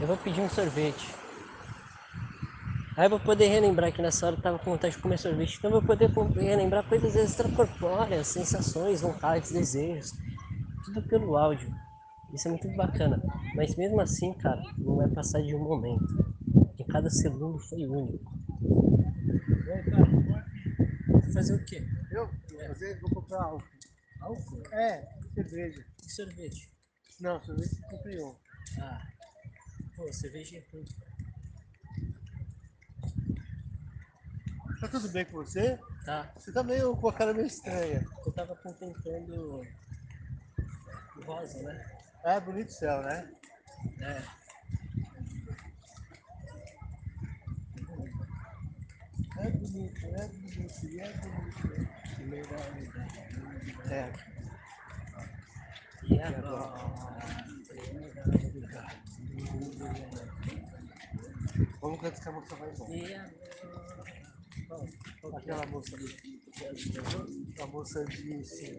Eu 0.00 0.06
vou 0.06 0.16
pedir 0.16 0.40
um 0.40 0.48
sorvete. 0.48 1.12
Aí 2.96 3.06
eu 3.06 3.10
vou 3.10 3.18
poder 3.18 3.48
relembrar 3.48 3.90
que 3.90 4.00
nessa 4.00 4.26
hora 4.26 4.36
eu 4.36 4.40
tava 4.40 4.60
com 4.60 4.70
vontade 4.70 4.94
de 4.94 5.02
comer 5.02 5.18
sorvete. 5.18 5.56
Então 5.58 5.72
eu 5.72 5.80
vou 5.80 5.82
poder 5.82 6.08
relembrar 6.36 6.84
coisas 6.84 7.16
extracorpóreas, 7.16 8.28
sensações, 8.28 9.00
vontades, 9.00 9.50
desejos. 9.50 10.12
Tudo 10.84 11.02
pelo 11.08 11.36
áudio. 11.36 11.74
Isso 12.32 12.46
é 12.46 12.50
muito 12.52 12.68
bacana. 12.76 13.20
Mas 13.56 13.74
mesmo 13.74 14.00
assim, 14.00 14.32
cara, 14.34 14.62
não 14.78 14.98
vai 14.98 15.08
passar 15.08 15.42
de 15.42 15.52
um 15.52 15.64
momento. 15.64 16.06
Porque 16.68 16.84
cada 16.84 17.10
segundo 17.10 17.58
foi 17.58 17.88
único. 17.88 18.32
Fazer 21.34 21.54
o 21.54 21.64
quê? 21.64 21.97
Eu? 22.10 22.26
Vou 22.26 22.66
fazer, 22.68 23.00
vou 23.00 23.10
comprar 23.10 23.42
álcool. 23.42 23.68
Álcool? 24.20 24.62
É, 24.72 25.06
cerveja. 25.34 25.84
Que 25.98 26.10
sorvete? 26.10 26.72
Não, 27.20 27.42
sorvete 27.42 27.74
você 27.74 27.82
comprei 27.90 28.22
um. 28.22 28.34
Ah. 28.80 29.06
Pô, 29.96 30.12
cerveja 30.12 30.56
é 30.56 30.64
ruim. 30.72 30.84
Tá 34.80 34.88
tudo 34.88 35.08
bem 35.08 35.24
com 35.24 35.32
você? 35.32 35.78
Tá. 36.04 36.32
Você 36.36 36.52
tá 36.52 36.62
meio 36.62 36.96
com 36.96 37.08
a 37.08 37.12
cara 37.12 37.34
meio 37.34 37.46
estranha. 37.46 38.06
Eu 38.24 38.32
tava 38.32 38.54
contemplando 38.56 39.60
o 41.16 41.22
rosa, 41.24 41.62
né? 41.62 41.98
É 42.24 42.40
bonito 42.40 42.72
céu, 42.72 43.02
né? 43.02 43.30
É. 44.00 44.22
É 49.40 49.50
bonito, 49.50 50.06
é 50.06 50.28
bonito, 50.28 50.86
e 50.86 51.00
é 51.00 51.12
bonito. 51.12 51.97
É. 53.90 54.12
E 56.04 56.20
agora? 56.20 56.74
Vamos 61.80 62.00
ver 62.02 62.16
se 62.16 62.28
a 62.28 62.32
moça 62.32 62.56
vai 62.56 62.70
embora. 62.70 62.96
E 62.96 63.14
agora? 63.14 63.34
Qual? 64.68 64.86
Qual 65.20 65.40
que 65.40 65.50
é? 65.50 65.54
Aquela 65.54 65.66
moça 65.66 65.96
ali. 65.96 66.16
A 67.62 67.66
moça 67.66 68.04
disse. 68.04 68.72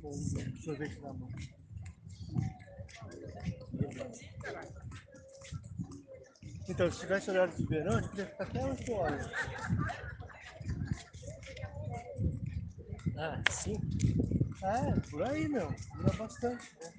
Com 0.00 0.08
um 0.08 0.56
sorvete 0.62 0.98
na 1.00 1.12
mão. 1.12 1.28
Então, 6.68 6.90
se 6.90 7.00
tivesse 7.00 7.30
horário 7.30 7.54
de 7.54 7.66
verão, 7.66 7.96
a 7.96 8.00
gente 8.00 8.10
podia 8.10 8.26
ficar 8.26 8.44
até 8.44 8.64
8 8.64 8.92
horas. 8.92 9.26
Ah, 13.18 13.42
sim. 13.50 13.80
É, 14.62 14.96
por 15.10 15.22
aí, 15.24 15.48
meu. 15.48 15.74
Dura 15.96 16.12
bastante, 16.12 16.72
né? 16.80 16.92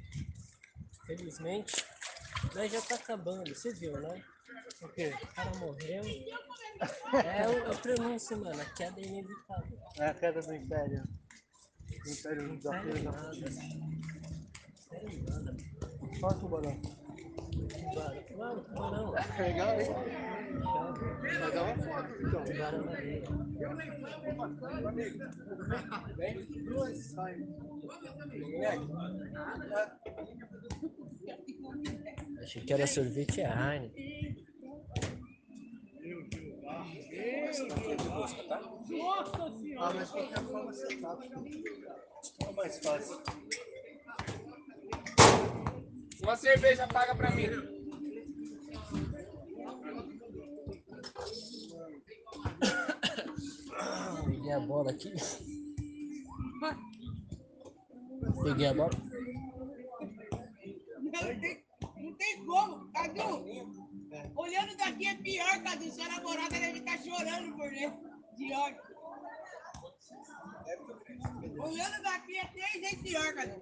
Felizmente. 1.05 1.85
Mas 2.53 2.71
já 2.71 2.81
tá 2.81 2.95
acabando, 2.95 3.55
você 3.55 3.73
viu, 3.73 3.93
né? 4.01 4.21
O 4.81 4.89
quê? 4.89 5.13
O 5.23 5.33
cara 5.33 5.55
morreu. 5.55 6.03
É 7.25 7.45
o, 7.45 7.67
é 7.67 7.71
o 7.71 7.77
prenúncio, 7.77 8.37
mano. 8.37 8.61
A 8.61 8.65
queda 8.65 9.01
é 9.01 9.03
inevitável. 9.03 9.77
É 9.97 10.07
a 10.07 10.13
queda 10.13 10.41
do 10.41 10.53
Império. 10.53 11.03
O 12.05 12.09
Império 12.09 12.61
da 12.61 12.81
Feira 12.81 12.99
da. 12.99 13.33
Sério 14.77 15.23
nada. 15.25 15.57
O 16.23 16.39
tubarão. 16.39 16.98
Tubarão. 17.67 19.13
Legal, 19.39 19.79
hein? 19.79 19.87
Vai 21.39 21.51
dar 21.51 21.63
uma 21.63 21.75
foto, 21.83 22.09
então. 22.21 22.43
Tubarão 22.43 22.85
na 22.85 22.91
areia. 22.91 23.23
Achei 32.41 32.63
que 32.63 32.73
era 32.73 32.87
sorvete 32.87 33.41
Heineken. 33.41 34.47
Ah, 39.77 39.93
mas 39.93 40.09
qualquer 40.11 40.39
forma 40.43 40.71
você 40.71 40.95
tá. 40.97 41.17
É 42.47 42.51
mais 42.53 42.79
fácil. 42.79 43.21
Uma 46.21 46.35
cerveja 46.35 46.87
paga 46.87 47.15
pra 47.15 47.31
mim. 47.31 47.47
Peguei 54.25 54.51
a 54.51 54.59
bola 54.59 54.91
aqui. 54.91 55.13
Peguei 58.43 58.67
a 58.67 58.73
bola. 58.73 58.89
Não 61.01 61.39
tem, 61.39 61.63
não 61.97 62.13
tem 62.15 62.45
como, 62.45 62.91
Cadu. 62.91 63.45
Olhando 64.35 64.77
daqui 64.77 65.07
é 65.07 65.15
pior, 65.15 65.63
Cadu. 65.63 65.91
Sua 65.91 66.07
namorada 66.09 66.49
deve 66.49 66.79
estar 66.79 66.97
chorando 66.99 67.55
por 67.55 67.69
dentro. 67.69 68.09
De 68.35 68.53
ódio. 68.53 68.81
Olhando 71.59 72.03
daqui 72.03 72.37
é 72.37 72.45
três 72.47 72.73
vezes 72.73 73.01
pior, 73.01 73.33
Cadu. 73.33 73.61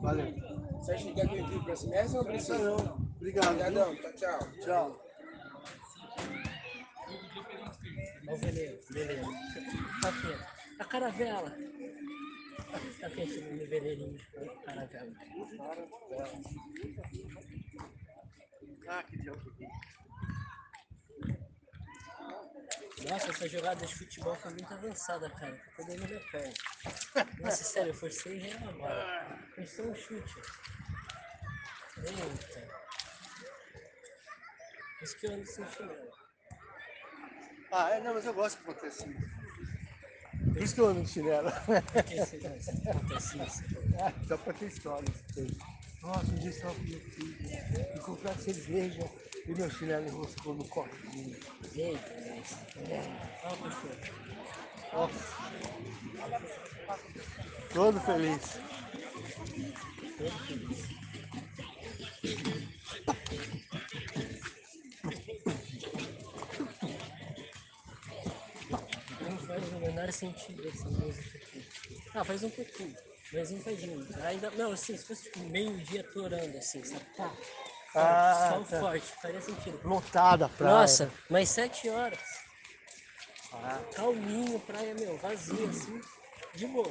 Valeu. 0.00 0.34
Você 0.80 0.92
acha 0.92 1.04
que 1.04 1.14
quer 1.14 1.28
que 1.28 1.36
eu 1.36 1.44
entre 1.44 1.60
pra 1.60 1.76
semestre 1.76 2.18
ou 2.18 2.24
não. 2.24 3.08
Obrigado. 3.16 3.56
tchau, 4.16 4.38
tchau. 4.62 5.08
Tá 10.02 10.08
aqui, 10.08 10.34
a 10.78 10.84
caravela. 10.84 11.50
Tá 13.00 13.06
aqui 13.06 13.20
esse 13.22 13.40
veneninho, 13.40 14.20
a 14.36 14.72
caravela. 14.72 15.12
Ah, 18.88 19.02
que 19.02 19.18
diabo. 19.18 19.40
Nossa, 23.04 23.30
essa 23.30 23.48
jogada 23.48 23.84
de 23.86 23.94
futebol 23.94 24.34
foi 24.36 24.50
muito 24.52 24.72
avançada, 24.74 25.30
cara. 25.30 25.56
Ficou 25.56 25.86
dando 25.86 26.08
minha 26.08 26.20
perna. 26.32 26.52
Nossa, 27.40 27.64
sério, 27.64 27.90
eu 27.90 27.94
forcei 27.94 28.38
e 28.38 28.52
a 28.52 28.72
bola. 28.72 29.38
Só 29.66 29.82
um 29.82 29.94
chute. 29.94 30.34
Eita. 32.04 32.68
Por 34.98 35.04
isso 35.04 35.16
que 35.18 35.26
eu 35.26 35.32
ando 35.32 35.46
sem 35.46 35.64
chinelo. 35.70 36.08
Ah, 37.70 37.90
é, 37.90 38.00
não, 38.00 38.14
mas 38.14 38.24
eu 38.24 38.34
gosto 38.34 38.56
que 38.62 38.70
aconteça 38.70 39.04
assim. 39.04 39.14
Por 40.52 40.62
isso 40.62 40.74
que 40.74 40.80
eu 40.80 40.86
ando 40.86 41.02
de 41.02 41.10
chinelo. 41.10 41.50
Por 41.52 42.02
que 42.04 42.14
esse- 42.14 42.36
acontece 42.88 43.38
isso? 43.42 43.62
Ah, 44.00 44.12
Só 44.26 44.36
pra 44.38 44.52
ter 44.54 44.66
história. 44.66 45.08
Nossa, 46.02 46.32
um 46.32 46.34
dia 46.36 46.46
eu 46.46 46.50
estava 46.50 46.74
com 46.74 46.82
meu 46.82 47.00
filho 47.00 47.36
e 47.96 47.98
comprar 48.00 48.34
cerveja 48.38 49.02
e 49.48 49.54
meu 49.54 49.70
chinelo 49.70 50.06
enroscou 50.06 50.54
no 50.54 50.64
copinho. 50.68 51.34
Eita, 51.74 52.12
esse. 52.38 52.54
Olha 53.42 53.54
o 53.54 53.58
cachorro. 53.62 53.96
Nossa. 54.92 55.36
Todo 57.72 58.00
feliz. 58.00 58.60
Todo 60.18 60.38
feliz. 60.46 60.98
Não 69.20 69.38
faz 69.38 69.72
o 69.72 69.80
menor 69.80 70.12
sentido 70.12 70.68
essa 70.68 70.90
música 70.90 71.38
aqui. 71.38 71.64
Ah, 72.14 72.22
faz 72.24 72.42
um 72.42 72.50
pouquinho. 72.50 72.94
Mas 73.32 73.50
não 73.50 73.60
faz 73.60 73.82
muito. 73.84 74.20
Ainda, 74.20 74.50
não, 74.50 74.72
assim, 74.72 74.94
se 74.96 75.04
fosse 75.06 75.24
tipo 75.24 75.38
meio-dia 75.40 76.04
torando, 76.04 76.58
assim, 76.58 76.84
sabe? 76.84 77.04
Pá. 77.16 77.34
Ah, 77.94 78.48
Sol 78.50 78.64
tá. 78.64 78.80
forte, 78.80 79.06
faria 79.20 79.40
sentido. 79.40 79.80
Lotada 79.84 80.46
a 80.46 80.48
praia. 80.48 80.74
Nossa, 80.74 81.10
mais 81.30 81.48
sete 81.48 81.88
horas. 81.88 82.20
Calminho, 83.94 84.60
praia, 84.60 84.94
meu, 84.94 85.16
vazia, 85.16 85.68
assim, 85.68 86.00
de 86.54 86.66
boa. 86.66 86.90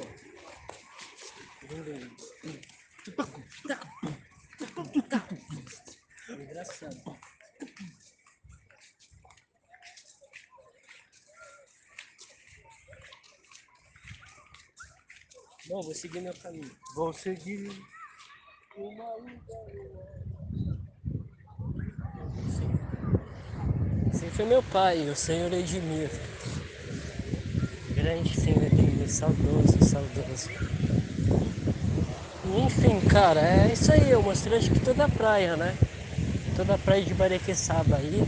Engraçado. 6.28 7.18
Bom, 15.66 15.82
vou 15.82 15.94
seguir 15.94 16.20
meu 16.20 16.34
caminho. 16.34 16.76
Vou 16.94 17.12
seguir. 17.12 17.70
Esse 24.12 24.26
foi 24.30 24.44
meu 24.44 24.62
pai, 24.62 25.08
o 25.08 25.16
senhor 25.16 25.52
Edmir. 25.52 26.10
Grande 27.94 28.40
senhor 28.40 28.62
Edmir. 28.62 29.08
saudoso, 29.08 29.78
saudoso. 29.82 30.50
Enfim, 32.56 33.00
cara, 33.08 33.40
é 33.40 33.70
isso 33.72 33.92
aí. 33.92 34.10
Eu 34.10 34.22
mostrei 34.22 34.58
acho 34.58 34.70
que 34.70 34.80
toda 34.80 35.04
a 35.04 35.08
praia, 35.08 35.56
né? 35.56 35.74
Toda 36.56 36.74
a 36.74 36.78
praia 36.78 37.02
de 37.04 37.14
Barequeçaba 37.14 37.96
aí. 37.96 38.22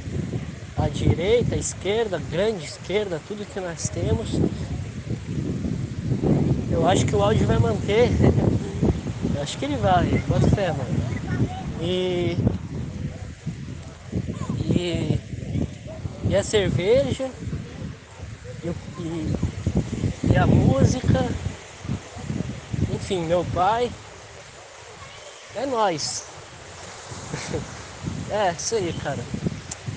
A 0.76 0.88
direita, 0.88 1.54
a 1.54 1.58
esquerda, 1.58 2.20
grande 2.30 2.64
esquerda, 2.64 3.20
tudo 3.26 3.46
que 3.46 3.60
nós 3.60 3.88
temos. 3.88 4.30
Eu 6.70 6.88
acho 6.88 7.04
que 7.04 7.14
o 7.14 7.22
áudio 7.22 7.46
vai 7.46 7.58
manter. 7.58 8.10
Eu 9.34 9.42
acho 9.42 9.56
que 9.56 9.64
ele 9.64 9.76
vai, 9.76 10.06
bota 10.28 10.46
fé, 10.48 10.68
mano. 10.68 11.00
E. 11.80 12.36
E. 14.80 15.20
E 16.30 16.34
a 16.34 16.42
cerveja. 16.42 17.30
E, 18.64 18.68
e, 19.02 20.32
e 20.32 20.36
a 20.38 20.46
música. 20.46 21.28
Enfim, 22.94 23.26
meu 23.26 23.44
pai. 23.52 23.90
É 25.54 25.66
nós. 25.66 26.24
é, 28.30 28.52
isso 28.52 28.74
aí, 28.76 28.92
cara. 29.02 29.22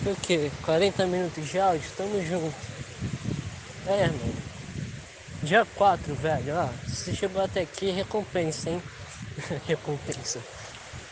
O 0.05 0.15
quê? 0.21 0.51
40 0.63 1.05
minutos 1.05 1.47
de 1.47 1.59
áudio? 1.59 1.89
Tamo 1.95 2.21
junto. 2.21 2.53
É, 3.87 4.07
mano. 4.07 4.35
Dia 5.43 5.65
4, 5.75 6.13
velho. 6.13 6.55
Ó, 6.57 6.67
se 6.89 6.95
você 6.95 7.15
chegou 7.15 7.41
até 7.41 7.61
aqui, 7.61 7.89
recompensa, 7.89 8.69
hein? 8.69 8.83
recompensa. 9.65 10.41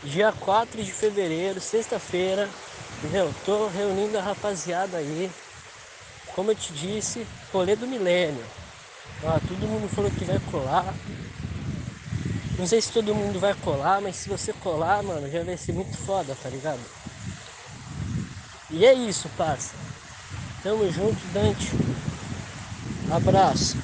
Dia 0.04 0.30
4 0.32 0.82
de 0.82 0.92
fevereiro, 0.92 1.60
sexta-feira. 1.60 2.50
Entendeu? 3.02 3.34
Tô 3.44 3.66
reunindo 3.66 4.16
a 4.16 4.22
rapaziada 4.22 4.98
aí. 4.98 5.28
Como 6.36 6.52
eu 6.52 6.54
te 6.54 6.72
disse, 6.72 7.26
rolê 7.52 7.74
do 7.74 7.84
milênio. 7.84 8.44
Ó, 9.24 9.40
todo 9.40 9.66
mundo 9.66 9.88
falou 9.88 10.08
que 10.08 10.24
vai 10.24 10.38
colar. 10.52 10.94
Não 12.56 12.64
sei 12.64 12.80
se 12.80 12.92
todo 12.92 13.12
mundo 13.12 13.40
vai 13.40 13.54
colar, 13.54 14.00
mas 14.00 14.14
se 14.14 14.28
você 14.28 14.52
colar, 14.52 15.02
mano, 15.02 15.28
já 15.28 15.42
vai 15.42 15.56
ser 15.56 15.72
muito 15.72 15.98
foda, 15.98 16.36
tá 16.40 16.48
ligado? 16.48 16.78
E 18.70 18.86
é 18.86 18.94
isso, 18.94 19.28
parça. 19.36 19.74
Tamo 20.62 20.88
junto, 20.92 21.18
Dante. 21.32 21.72
Abraço. 23.10 23.76